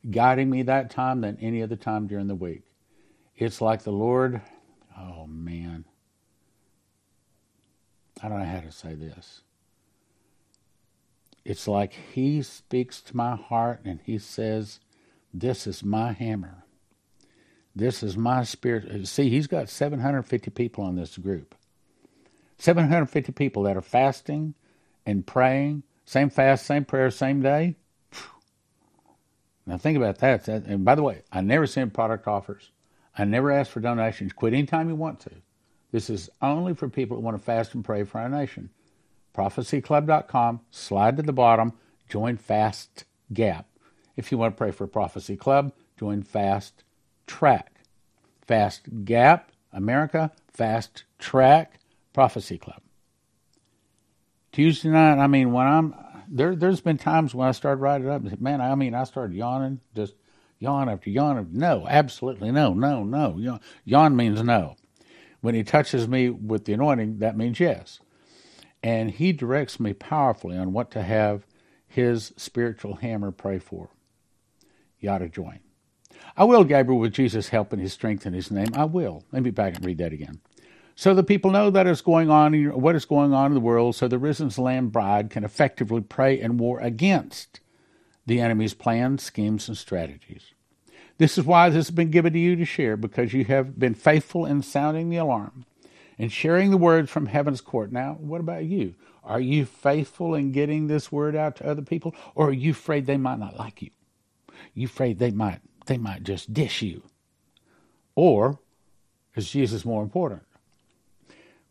guiding 0.09 0.49
me 0.49 0.63
that 0.63 0.89
time 0.89 1.21
than 1.21 1.37
any 1.39 1.61
other 1.61 1.75
time 1.75 2.07
during 2.07 2.27
the 2.27 2.35
week. 2.35 2.63
It's 3.35 3.61
like 3.61 3.83
the 3.83 3.91
Lord, 3.91 4.41
oh 4.97 5.27
man, 5.27 5.85
I 8.21 8.29
don't 8.29 8.39
know 8.39 8.45
how 8.45 8.61
to 8.61 8.71
say 8.71 8.93
this. 8.93 9.41
It's 11.43 11.67
like 11.67 11.93
He 12.13 12.41
speaks 12.41 13.01
to 13.01 13.17
my 13.17 13.35
heart 13.35 13.81
and 13.83 13.99
He 14.03 14.17
says, 14.17 14.79
This 15.33 15.67
is 15.67 15.83
my 15.83 16.13
hammer. 16.13 16.63
This 17.75 18.01
is 18.01 18.15
my 18.15 18.43
spirit. 18.43 18.89
Uh, 18.89 19.05
see, 19.05 19.29
he's 19.29 19.47
got 19.47 19.69
750 19.69 20.49
people 20.51 20.83
on 20.83 20.95
this 20.95 21.17
group. 21.17 21.55
750 22.57 23.33
people 23.33 23.63
that 23.63 23.75
are 23.75 23.81
fasting 23.81 24.53
and 25.05 25.27
praying, 25.27 25.83
same 26.05 26.29
fast, 26.29 26.65
same 26.65 26.85
prayer, 26.85 27.11
same 27.11 27.41
day. 27.41 27.75
Now 29.65 29.78
think 29.78 29.97
about 29.97 30.19
that. 30.19 30.47
And 30.47 30.86
by 30.86 30.95
the 30.95 31.04
way, 31.04 31.23
I 31.32 31.41
never 31.41 31.65
send 31.65 31.93
product 31.93 32.28
offers. 32.28 32.71
I 33.17 33.25
never 33.25 33.51
ask 33.51 33.71
for 33.71 33.80
donations. 33.80 34.34
Quit 34.34 34.54
anytime 34.54 34.89
you 34.89 34.95
want 34.95 35.19
to. 35.21 35.32
This 35.91 36.10
is 36.10 36.30
only 36.41 36.73
for 36.73 36.89
people 36.89 37.17
who 37.17 37.23
want 37.23 37.38
to 37.38 37.43
fast 37.43 37.73
and 37.73 37.84
pray 37.84 38.04
for 38.04 38.19
our 38.19 38.30
nation. 38.30 38.69
ProphecyClub.com, 39.34 40.62
slide 40.71 41.17
to 41.17 41.23
the 41.23 41.34
bottom, 41.34 41.73
join 42.08 42.38
Fast 42.38 43.06
Gap. 43.34 43.67
If 44.15 44.32
you 44.32 44.38
want 44.38 44.56
to 44.56 44.58
pray 44.58 44.71
for 44.71 44.88
Prophecy 44.88 45.36
Club, 45.36 45.73
join 45.97 46.23
Fast 46.23 46.84
Track. 47.28 47.82
Fast 48.41 49.06
Gap, 49.06 49.51
America, 49.73 50.32
Fast 50.47 51.04
Track, 51.19 51.80
Prophecy 52.13 52.58
Club. 52.58 52.82
Tuesday 54.51 54.89
night, 54.89 55.17
I 55.17 55.28
mean, 55.28 55.51
when 55.51 55.67
I'm 55.67 55.95
there, 56.29 56.55
there's 56.55 56.81
been 56.81 56.97
times 56.97 57.33
when 57.33 57.47
I 57.47 57.51
started 57.51 57.81
writing 57.81 58.07
it 58.07 58.11
up. 58.11 58.39
Man, 58.39 58.61
I 58.61 58.75
mean, 58.75 58.93
I 58.93 59.03
started 59.03 59.35
yawning, 59.35 59.79
just 59.95 60.15
yawn 60.59 60.89
after 60.89 61.09
yawn. 61.09 61.49
No, 61.51 61.85
absolutely 61.88 62.51
no, 62.51 62.73
no, 62.73 63.03
no. 63.03 63.38
Yawn, 63.38 63.59
yawn 63.83 64.15
means 64.15 64.41
no. 64.43 64.75
When 65.41 65.55
he 65.55 65.63
touches 65.63 66.07
me 66.07 66.29
with 66.29 66.65
the 66.65 66.73
anointing, 66.73 67.19
that 67.19 67.38
means 67.38 67.59
yes. 67.59 67.99
And 68.81 69.11
he 69.11 69.31
directs 69.31 69.79
me 69.79 69.93
powerfully 69.93 70.57
on 70.57 70.73
what 70.73 70.91
to 70.91 71.01
have 71.01 71.45
his 71.88 72.33
spiritual 72.38 72.95
hammer 72.95 73.31
pray 73.31 73.59
for. 73.59 73.89
You 74.99 75.09
ought 75.09 75.19
to 75.19 75.29
join. 75.29 75.59
I 76.38 76.43
will, 76.43 76.63
Gabriel, 76.63 76.99
with 76.99 77.13
Jesus' 77.13 77.49
help 77.49 77.71
and 77.71 77.81
his 77.81 77.93
strength 77.93 78.25
in 78.25 78.33
his 78.33 78.51
name. 78.51 78.69
I 78.75 78.85
will. 78.85 79.23
Let 79.31 79.43
me 79.43 79.51
back 79.51 79.75
and 79.75 79.85
read 79.85 79.99
that 79.99 80.13
again. 80.13 80.41
So 80.97 81.13
the 81.13 81.23
people 81.23 81.51
know 81.51 81.69
that 81.69 81.88
is 81.88 82.01
going 82.01 82.29
on, 82.29 82.53
what 82.79 82.95
is 82.95 83.03
going 83.03 83.34
on 83.34 83.47
in 83.47 83.53
the 83.53 83.60
world, 83.60 83.95
so 83.95 84.08
the 84.08 84.17
risen 84.17 84.49
Lamb 84.58 84.89
bride 84.89 85.29
can 85.29 85.43
effectively 85.43 86.01
pray 86.01 86.39
and 86.39 86.58
war 86.60 86.79
against 86.79 87.60
the 88.25 88.39
enemy's 88.39 88.73
plans, 88.73 89.21
schemes, 89.21 89.67
and 89.67 89.77
strategies. 89.77 90.53
This 91.17 91.38
is 91.38 91.45
why 91.45 91.69
this 91.69 91.88
has 91.88 91.91
been 91.91 92.12
given 92.12 92.34
to 92.34 92.39
you 92.39 92.55
to 92.55 92.65
share, 92.65 92.97
because 92.97 93.34
you 93.34 93.43
have 93.45 93.77
been 93.77 93.93
faithful 93.93 94.45
in 94.45 94.62
sounding 94.62 95.10
the 95.10 95.17
alarm. 95.17 95.65
and 96.17 96.31
sharing 96.31 96.71
the 96.71 96.77
word 96.77 97.10
from 97.10 97.27
heaven's 97.27 97.62
court. 97.62 97.91
Now, 97.91 98.17
what 98.19 98.41
about 98.41 98.65
you? 98.65 98.95
Are 99.23 99.39
you 99.39 99.65
faithful 99.65 100.36
in 100.36 100.51
getting 100.51 100.88
this 100.88 101.12
word 101.12 101.36
out 101.36 101.55
to 101.58 101.67
other 101.67 101.81
people, 101.81 102.15
or 102.36 102.49
are 102.49 102.53
you 102.53 102.71
afraid 102.71 103.05
they 103.05 103.17
might 103.17 103.39
not 103.39 103.58
like 103.58 103.81
you? 103.81 103.89
You 104.73 104.86
afraid 104.86 105.19
they 105.19 105.31
might 105.31 105.60
they 105.88 105.97
might 105.97 106.23
just 106.23 106.53
dish 106.53 106.81
you? 106.81 107.03
Or 108.15 108.60
is 109.36 109.49
Jesus 109.49 109.86
more 109.86 110.01
important? 110.01 110.43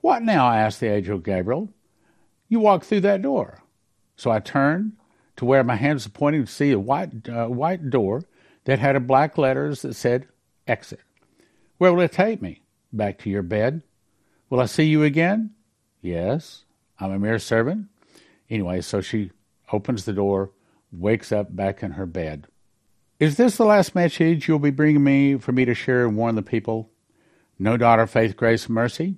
What 0.04 0.22
now? 0.22 0.46
I 0.46 0.58
asked 0.58 0.80
the 0.80 0.92
angel 0.92 1.16
Gabriel. 1.16 1.70
You 2.50 2.60
walk 2.60 2.84
through 2.84 3.00
that 3.00 3.22
door. 3.22 3.62
So 4.16 4.30
I 4.30 4.38
turned 4.38 4.92
to 5.36 5.46
where 5.46 5.64
my 5.64 5.76
hands 5.76 6.04
were 6.04 6.12
pointing 6.12 6.44
to 6.44 6.52
see 6.52 6.72
a 6.72 6.78
white 6.78 7.26
uh, 7.26 7.46
white 7.46 7.88
door 7.88 8.24
that 8.64 8.78
had 8.78 8.96
a 8.96 9.00
black 9.00 9.38
letters 9.38 9.80
that 9.80 9.94
said 9.94 10.28
exit. 10.66 11.00
Where 11.78 11.90
will 11.90 12.02
it 12.02 12.12
take 12.12 12.42
me? 12.42 12.60
Back 12.92 13.18
to 13.20 13.30
your 13.30 13.40
bed. 13.40 13.80
Will 14.50 14.60
I 14.60 14.66
see 14.66 14.84
you 14.84 15.02
again? 15.02 15.54
Yes. 16.02 16.64
I'm 17.00 17.10
a 17.10 17.18
mere 17.18 17.38
servant. 17.38 17.86
Anyway, 18.50 18.82
so 18.82 19.00
she 19.00 19.30
opens 19.72 20.04
the 20.04 20.12
door, 20.12 20.50
wakes 20.92 21.32
up 21.32 21.56
back 21.56 21.82
in 21.82 21.92
her 21.92 22.04
bed. 22.04 22.46
Is 23.18 23.38
this 23.38 23.56
the 23.56 23.64
last 23.64 23.94
message 23.94 24.48
you'll 24.48 24.58
be 24.58 24.70
bringing 24.70 25.02
me 25.02 25.38
for 25.38 25.52
me 25.52 25.64
to 25.64 25.72
share 25.72 26.06
and 26.06 26.14
warn 26.14 26.34
the 26.34 26.42
people? 26.42 26.90
No 27.58 27.78
daughter, 27.78 28.06
faith, 28.06 28.36
grace, 28.36 28.68
mercy? 28.68 29.16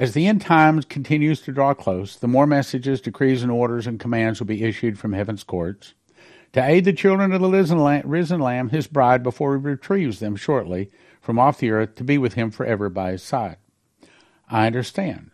As 0.00 0.14
the 0.14 0.26
end 0.26 0.40
times 0.40 0.86
continues 0.86 1.42
to 1.42 1.52
draw 1.52 1.74
close, 1.74 2.16
the 2.16 2.26
more 2.26 2.46
messages, 2.46 3.02
decrees, 3.02 3.42
and 3.42 3.52
orders 3.52 3.86
and 3.86 4.00
commands 4.00 4.40
will 4.40 4.46
be 4.46 4.64
issued 4.64 4.98
from 4.98 5.12
heaven's 5.12 5.44
courts 5.44 5.92
to 6.54 6.64
aid 6.64 6.86
the 6.86 6.94
children 6.94 7.32
of 7.32 7.42
the 7.42 8.02
risen 8.06 8.40
Lamb, 8.40 8.70
his 8.70 8.86
bride, 8.86 9.22
before 9.22 9.58
he 9.58 9.62
retrieves 9.62 10.18
them 10.18 10.36
shortly 10.36 10.90
from 11.20 11.38
off 11.38 11.58
the 11.58 11.70
earth 11.70 11.96
to 11.96 12.02
be 12.02 12.16
with 12.16 12.32
him 12.32 12.50
forever 12.50 12.88
by 12.88 13.12
his 13.12 13.22
side. 13.22 13.58
I 14.48 14.66
understand. 14.66 15.32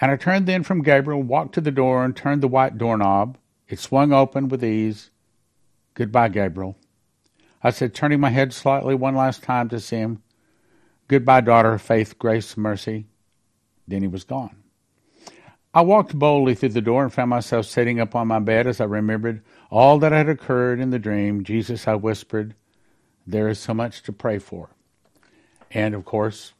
And 0.00 0.10
I 0.10 0.16
turned 0.16 0.46
then 0.46 0.62
from 0.62 0.82
Gabriel, 0.82 1.22
walked 1.22 1.54
to 1.56 1.60
the 1.60 1.70
door, 1.70 2.02
and 2.02 2.16
turned 2.16 2.42
the 2.42 2.48
white 2.48 2.78
doorknob. 2.78 3.36
It 3.68 3.78
swung 3.78 4.10
open 4.10 4.48
with 4.48 4.64
ease. 4.64 5.10
Goodbye, 5.92 6.30
Gabriel. 6.30 6.78
I 7.62 7.68
said, 7.68 7.94
turning 7.94 8.20
my 8.20 8.30
head 8.30 8.54
slightly 8.54 8.94
one 8.94 9.14
last 9.14 9.42
time 9.42 9.68
to 9.68 9.78
see 9.78 9.96
him. 9.96 10.22
Goodbye, 11.08 11.42
daughter, 11.42 11.74
of 11.74 11.82
faith, 11.82 12.18
grace, 12.18 12.56
mercy. 12.56 13.04
Then 13.92 14.00
he 14.00 14.08
was 14.08 14.24
gone. 14.24 14.56
I 15.74 15.82
walked 15.82 16.18
boldly 16.18 16.54
through 16.54 16.70
the 16.70 16.80
door 16.80 17.02
and 17.02 17.12
found 17.12 17.28
myself 17.28 17.66
sitting 17.66 18.00
up 18.00 18.14
on 18.14 18.26
my 18.26 18.38
bed 18.38 18.66
as 18.66 18.80
I 18.80 18.84
remembered 18.84 19.42
all 19.70 19.98
that 19.98 20.12
had 20.12 20.30
occurred 20.30 20.80
in 20.80 20.88
the 20.88 20.98
dream. 20.98 21.44
Jesus, 21.44 21.86
I 21.86 21.94
whispered, 21.96 22.54
there 23.26 23.50
is 23.50 23.58
so 23.58 23.74
much 23.74 24.02
to 24.04 24.12
pray 24.12 24.38
for. 24.38 24.70
And 25.70 25.94
of 25.94 26.06
course, 26.06 26.54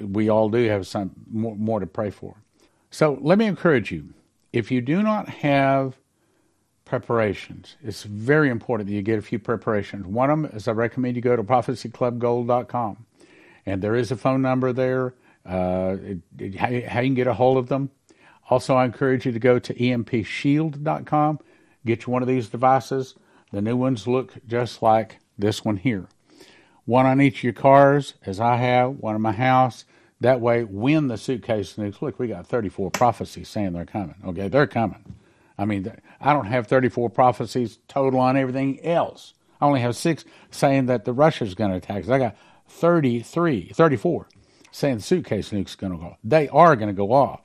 we 0.00 0.28
all 0.28 0.48
do 0.48 0.68
have 0.68 0.86
some 0.86 1.10
more, 1.28 1.56
more 1.56 1.80
to 1.80 1.86
pray 1.86 2.10
for. 2.10 2.36
So 2.92 3.18
let 3.20 3.38
me 3.38 3.46
encourage 3.46 3.90
you 3.90 4.14
if 4.52 4.70
you 4.70 4.80
do 4.80 5.02
not 5.02 5.28
have 5.28 5.98
preparations, 6.84 7.74
it's 7.82 8.04
very 8.04 8.50
important 8.50 8.88
that 8.88 8.94
you 8.94 9.02
get 9.02 9.18
a 9.18 9.22
few 9.22 9.40
preparations. 9.40 10.06
One 10.06 10.30
of 10.30 10.42
them 10.42 10.50
is 10.54 10.68
I 10.68 10.72
recommend 10.72 11.16
you 11.16 11.22
go 11.22 11.34
to 11.34 11.42
prophecyclubgold.com. 11.42 13.04
And 13.66 13.82
there 13.82 13.96
is 13.96 14.12
a 14.12 14.16
phone 14.16 14.42
number 14.42 14.72
there, 14.72 15.14
uh, 15.48 15.96
how, 16.58 16.68
you 16.68 16.82
can 16.82 17.14
get 17.14 17.26
a 17.26 17.34
hold 17.34 17.56
of 17.56 17.68
them. 17.68 17.90
Also, 18.50 18.74
I 18.74 18.84
encourage 18.84 19.26
you 19.26 19.32
to 19.32 19.38
go 19.38 19.58
to 19.58 19.74
empshield.com, 19.74 21.40
get 21.84 22.06
you 22.06 22.12
one 22.12 22.22
of 22.22 22.28
these 22.28 22.48
devices. 22.48 23.14
The 23.52 23.62
new 23.62 23.76
ones 23.76 24.06
look 24.06 24.34
just 24.46 24.82
like 24.82 25.18
this 25.38 25.64
one 25.64 25.78
here 25.78 26.08
one 26.88 27.04
on 27.04 27.20
each 27.20 27.40
of 27.40 27.44
your 27.44 27.52
cars, 27.52 28.14
as 28.24 28.40
I 28.40 28.56
have, 28.56 28.96
one 28.96 29.14
in 29.14 29.20
my 29.20 29.32
house. 29.32 29.84
That 30.20 30.40
way, 30.40 30.64
when 30.64 31.08
the 31.08 31.18
suitcase 31.18 31.74
nukes, 31.74 32.00
look, 32.00 32.18
we 32.18 32.28
got 32.28 32.46
34 32.46 32.90
prophecies 32.92 33.50
saying 33.50 33.74
they're 33.74 33.84
coming. 33.84 34.14
Okay, 34.24 34.48
they're 34.48 34.66
coming. 34.66 35.14
I 35.58 35.66
mean, 35.66 35.92
I 36.18 36.32
don't 36.32 36.46
have 36.46 36.66
34 36.66 37.10
prophecies 37.10 37.78
total 37.88 38.20
on 38.20 38.38
everything 38.38 38.82
else. 38.82 39.34
I 39.60 39.66
only 39.66 39.80
have 39.80 39.96
six 39.96 40.24
saying 40.50 40.86
that 40.86 41.04
the 41.04 41.12
Russia's 41.12 41.54
going 41.54 41.72
to 41.72 41.76
attack 41.76 42.04
us. 42.04 42.08
I 42.08 42.18
got 42.18 42.36
33, 42.68 43.68
34 43.74 44.26
saying 44.70 44.96
the 44.96 45.02
suitcase 45.02 45.52
nuke's 45.52 45.74
going 45.74 45.92
to 45.92 45.98
go. 45.98 46.16
They 46.22 46.48
are 46.48 46.76
going 46.76 46.88
to 46.88 46.94
go 46.94 47.12
off. 47.12 47.40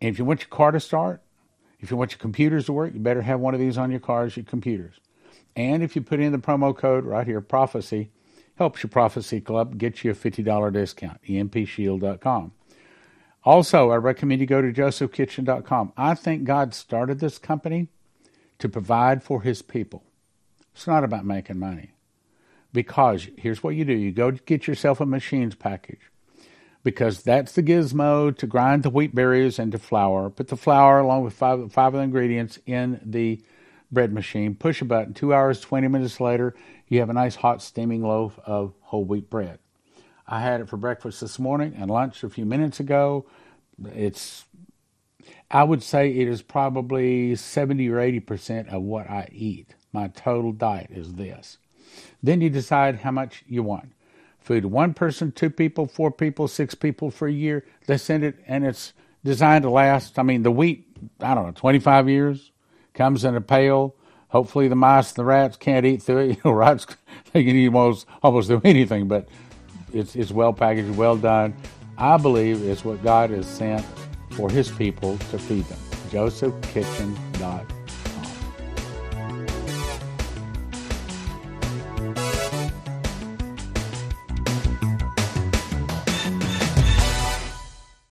And 0.00 0.10
if 0.10 0.18
you 0.18 0.24
want 0.24 0.40
your 0.40 0.48
car 0.48 0.72
to 0.72 0.80
start, 0.80 1.22
if 1.80 1.90
you 1.90 1.96
want 1.96 2.12
your 2.12 2.18
computers 2.18 2.66
to 2.66 2.72
work, 2.72 2.94
you 2.94 3.00
better 3.00 3.22
have 3.22 3.40
one 3.40 3.54
of 3.54 3.60
these 3.60 3.78
on 3.78 3.90
your 3.90 4.00
cars, 4.00 4.36
your 4.36 4.44
computers. 4.44 4.94
And 5.54 5.82
if 5.82 5.94
you 5.94 6.02
put 6.02 6.20
in 6.20 6.32
the 6.32 6.38
promo 6.38 6.76
code 6.76 7.04
right 7.04 7.26
here, 7.26 7.40
prophecy, 7.40 8.10
helps 8.56 8.82
your 8.82 8.90
Prophecy 8.90 9.40
Club 9.40 9.78
get 9.78 10.04
you 10.04 10.10
a 10.10 10.14
$50 10.14 10.72
discount, 10.72 11.20
empshield.com. 11.24 12.52
Also, 13.44 13.90
I 13.90 13.96
recommend 13.96 14.40
you 14.40 14.46
go 14.46 14.62
to 14.62 14.72
josephkitchen.com. 14.72 15.92
I 15.96 16.14
think 16.14 16.44
God 16.44 16.74
started 16.74 17.18
this 17.18 17.38
company 17.38 17.88
to 18.58 18.68
provide 18.68 19.22
for 19.22 19.42
his 19.42 19.62
people. 19.62 20.04
It's 20.74 20.86
not 20.86 21.02
about 21.02 21.24
making 21.24 21.58
money. 21.58 21.90
Because 22.72 23.28
here's 23.36 23.62
what 23.62 23.74
you 23.74 23.84
do 23.84 23.92
you 23.92 24.12
go 24.12 24.30
get 24.30 24.66
yourself 24.66 25.00
a 25.00 25.06
machines 25.06 25.54
package. 25.54 26.00
Because 26.84 27.22
that's 27.22 27.52
the 27.52 27.62
gizmo 27.62 28.36
to 28.36 28.46
grind 28.46 28.82
the 28.82 28.90
wheat 28.90 29.14
berries 29.14 29.58
into 29.58 29.78
flour. 29.78 30.30
Put 30.30 30.48
the 30.48 30.56
flour 30.56 30.98
along 30.98 31.22
with 31.22 31.34
five, 31.34 31.72
five 31.72 31.94
of 31.94 31.98
the 31.98 32.00
ingredients 32.00 32.58
in 32.66 33.00
the 33.04 33.40
bread 33.92 34.12
machine. 34.12 34.56
Push 34.56 34.80
a 34.80 34.84
button. 34.84 35.14
Two 35.14 35.32
hours, 35.32 35.60
20 35.60 35.86
minutes 35.86 36.18
later, 36.18 36.56
you 36.88 36.98
have 36.98 37.10
a 37.10 37.12
nice 37.14 37.36
hot 37.36 37.62
steaming 37.62 38.02
loaf 38.02 38.38
of 38.44 38.74
whole 38.80 39.04
wheat 39.04 39.30
bread. 39.30 39.60
I 40.26 40.40
had 40.40 40.60
it 40.60 40.68
for 40.68 40.76
breakfast 40.76 41.20
this 41.20 41.38
morning 41.38 41.74
and 41.76 41.90
lunch 41.90 42.24
a 42.24 42.30
few 42.30 42.46
minutes 42.46 42.80
ago. 42.80 43.26
It's, 43.94 44.46
I 45.50 45.62
would 45.62 45.82
say 45.82 46.10
it 46.10 46.26
is 46.26 46.42
probably 46.42 47.36
70 47.36 47.88
or 47.90 47.98
80% 47.98 48.72
of 48.72 48.82
what 48.82 49.08
I 49.10 49.28
eat. 49.30 49.74
My 49.92 50.08
total 50.08 50.52
diet 50.52 50.90
is 50.90 51.12
this. 51.14 51.58
Then 52.22 52.40
you 52.40 52.50
decide 52.50 53.00
how 53.00 53.10
much 53.10 53.44
you 53.48 53.62
want. 53.62 53.92
Food 54.40 54.66
one 54.66 54.94
person, 54.94 55.32
two 55.32 55.50
people, 55.50 55.86
four 55.86 56.10
people, 56.10 56.48
six 56.48 56.74
people 56.74 57.10
for 57.10 57.28
a 57.28 57.32
year. 57.32 57.64
They 57.86 57.96
send 57.96 58.24
it 58.24 58.36
and 58.46 58.64
it's 58.64 58.92
designed 59.24 59.62
to 59.62 59.70
last. 59.70 60.18
I 60.18 60.22
mean, 60.22 60.42
the 60.42 60.50
wheat, 60.50 60.86
I 61.20 61.34
don't 61.34 61.46
know, 61.46 61.52
25 61.52 62.08
years, 62.08 62.50
comes 62.94 63.24
in 63.24 63.36
a 63.36 63.40
pail 63.40 63.94
Hopefully, 64.32 64.66
the 64.66 64.76
mice 64.76 65.10
and 65.10 65.16
the 65.16 65.24
rats 65.26 65.58
can't 65.58 65.84
eat 65.84 66.02
through 66.02 66.18
it. 66.18 66.28
You 66.36 66.36
know, 66.46 66.52
rats 66.52 66.86
they 67.32 67.44
can 67.44 67.54
eat 67.54 67.68
almost 67.68 68.06
almost 68.22 68.48
do 68.48 68.62
anything, 68.64 69.06
but 69.06 69.28
it's 69.92 70.16
it's 70.16 70.30
well 70.30 70.54
packaged, 70.54 70.96
well 70.96 71.18
done. 71.18 71.54
I 71.98 72.16
believe 72.16 72.62
it's 72.66 72.82
what 72.82 73.02
God 73.04 73.28
has 73.28 73.46
sent 73.46 73.84
for 74.30 74.50
His 74.50 74.70
people 74.70 75.18
to 75.30 75.38
feed 75.38 75.66
them. 75.66 75.78
JosephKitchen.com. 76.10 77.71